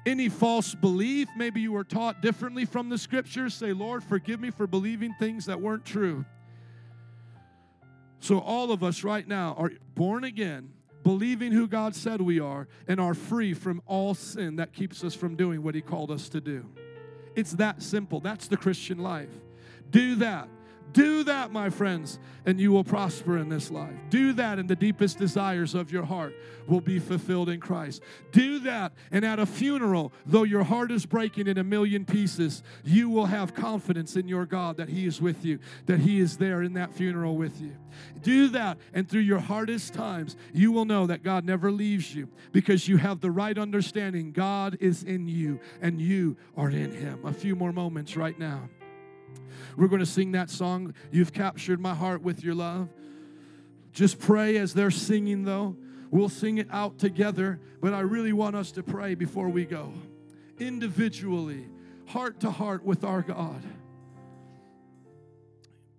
[0.06, 4.50] any false belief, maybe you were taught differently from the scriptures, say, Lord, forgive me
[4.50, 6.24] for believing things that weren't true.
[8.20, 12.68] So, all of us right now are born again, believing who God said we are,
[12.86, 16.28] and are free from all sin that keeps us from doing what He called us
[16.30, 16.66] to do.
[17.34, 18.20] It's that simple.
[18.20, 19.30] That's the Christian life.
[19.90, 20.48] Do that.
[20.92, 23.94] Do that, my friends, and you will prosper in this life.
[24.08, 26.34] Do that, and the deepest desires of your heart
[26.66, 28.02] will be fulfilled in Christ.
[28.32, 32.62] Do that, and at a funeral, though your heart is breaking in a million pieces,
[32.84, 36.38] you will have confidence in your God that He is with you, that He is
[36.38, 37.76] there in that funeral with you.
[38.22, 42.28] Do that, and through your hardest times, you will know that God never leaves you
[42.52, 44.32] because you have the right understanding.
[44.32, 47.24] God is in you, and you are in Him.
[47.24, 48.68] A few more moments right now.
[49.76, 52.88] We're going to sing that song, You've Captured My Heart with Your Love.
[53.92, 55.76] Just pray as they're singing, though.
[56.10, 59.92] We'll sing it out together, but I really want us to pray before we go.
[60.58, 61.66] Individually,
[62.06, 63.62] heart to heart with our God.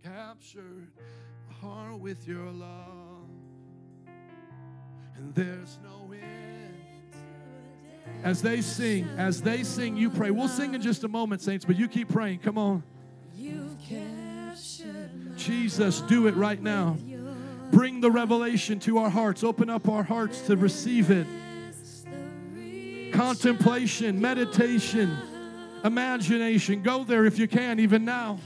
[0.04, 3.28] captured my heart with your love.
[5.16, 6.76] And there's no end.
[8.24, 10.32] As they sing, as they sing, you pray.
[10.32, 12.40] We'll sing in just a moment, saints, but you keep praying.
[12.40, 12.84] Come on.
[15.36, 16.98] Jesus, do it right now.
[17.72, 19.44] Bring the revelation to our hearts.
[19.44, 21.26] Open up our hearts to receive it.
[23.14, 25.18] Contemplation, meditation,
[25.84, 26.82] imagination.
[26.82, 28.40] Go there if you can, even now.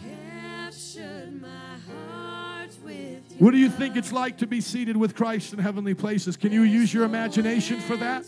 [3.38, 6.38] What do you think it's like to be seated with Christ in heavenly places?
[6.38, 8.26] Can you use your imagination for that?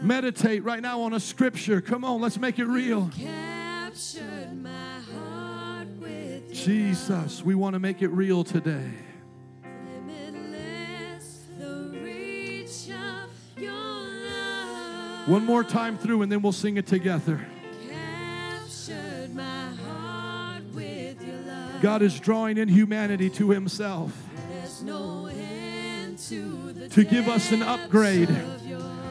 [0.00, 1.80] Meditate right now on a scripture.
[1.80, 3.10] Come on, let's make it real.
[6.52, 8.90] Jesus, we want to make it real today.
[15.26, 17.44] One more time through, and then we'll sing it together.
[21.80, 24.12] God is drawing in humanity to Himself
[26.90, 28.28] to give us an upgrade,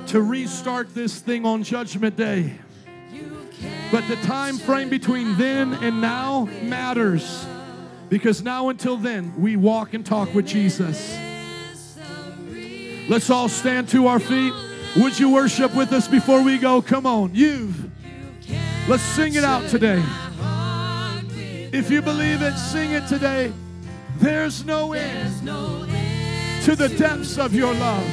[0.08, 2.56] to restart this thing on Judgment Day.
[3.92, 7.46] But the time frame between then and now matters
[8.10, 11.18] because now until then, we walk and talk with Jesus.
[13.10, 14.54] Let's all stand to our feet.
[14.98, 16.82] Would you worship with us before we go?
[16.82, 17.74] Come on, you.
[18.88, 20.04] Let's sing it out today.
[21.72, 23.54] If you believe it, sing it today.
[24.18, 25.34] There's no end
[26.64, 28.04] to the depths of your love.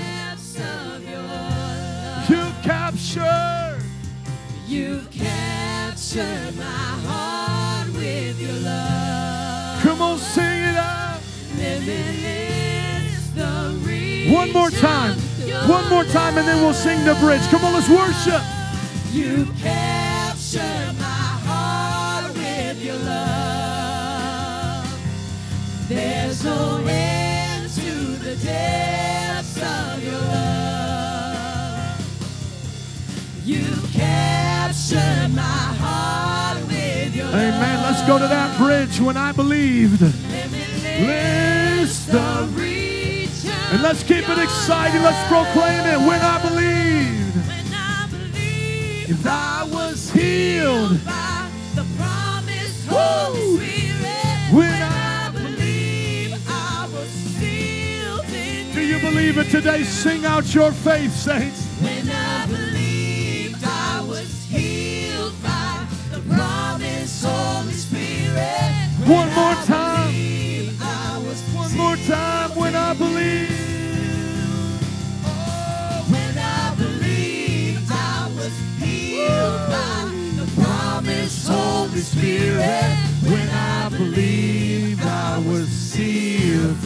[2.29, 3.83] You've captured.
[4.67, 5.54] You've captured
[6.13, 9.83] my heart with your love.
[9.83, 11.19] Come on, sing it out.
[11.57, 15.17] Limitless the reach One more time.
[15.67, 17.41] One more time, and then we'll sing the bridge.
[17.49, 18.43] Come on, let's worship.
[19.13, 19.84] You captured
[37.57, 37.83] Amen.
[37.83, 40.03] Let's go to that bridge when I believed.
[42.07, 45.03] The reach And let's keep it exciting.
[45.03, 47.37] Let's proclaim it when I believed.
[47.49, 53.57] When I believe If I was healed, by the promised Holy!
[53.57, 54.53] Spirit.
[54.53, 59.83] When I believe I was sealed in do you believe it today?
[59.83, 61.64] Sing out your faith, saints.
[69.07, 70.13] One more time.
[70.13, 70.81] Believe
[71.55, 73.53] One more time when I believed.
[76.11, 82.97] When I believe I was healed by the promised Holy Spirit.
[83.31, 86.77] When I believed I was sealed.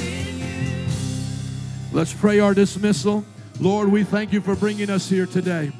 [1.93, 3.25] Let's pray our dismissal.
[3.61, 5.71] Lord, we thank you for bringing us here today.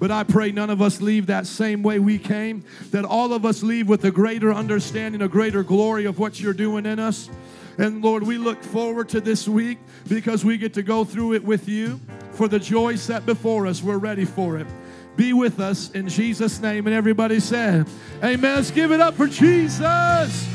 [0.00, 3.44] But I pray none of us leave that same way we came, that all of
[3.44, 7.28] us leave with a greater understanding, a greater glory of what you're doing in us.
[7.76, 9.78] And Lord, we look forward to this week
[10.08, 12.00] because we get to go through it with you.
[12.32, 14.66] For the joy set before us, we're ready for it.
[15.16, 16.86] Be with us in Jesus' name.
[16.86, 17.86] And everybody said,
[18.24, 18.56] Amen.
[18.56, 20.48] Let's give it up for Jesus.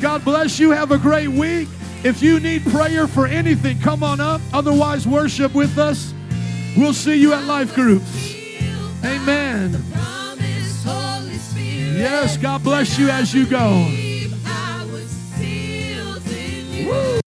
[0.00, 0.72] God bless you.
[0.72, 1.68] Have a great week.
[2.04, 4.42] If you need prayer for anything, come on up.
[4.52, 6.12] Otherwise, worship with us.
[6.76, 8.39] We'll see you at life groups.
[9.04, 9.82] Amen.
[9.92, 10.82] Promise,
[11.40, 13.88] Spirit, yes, God bless you as you go.
[16.86, 17.19] Woo.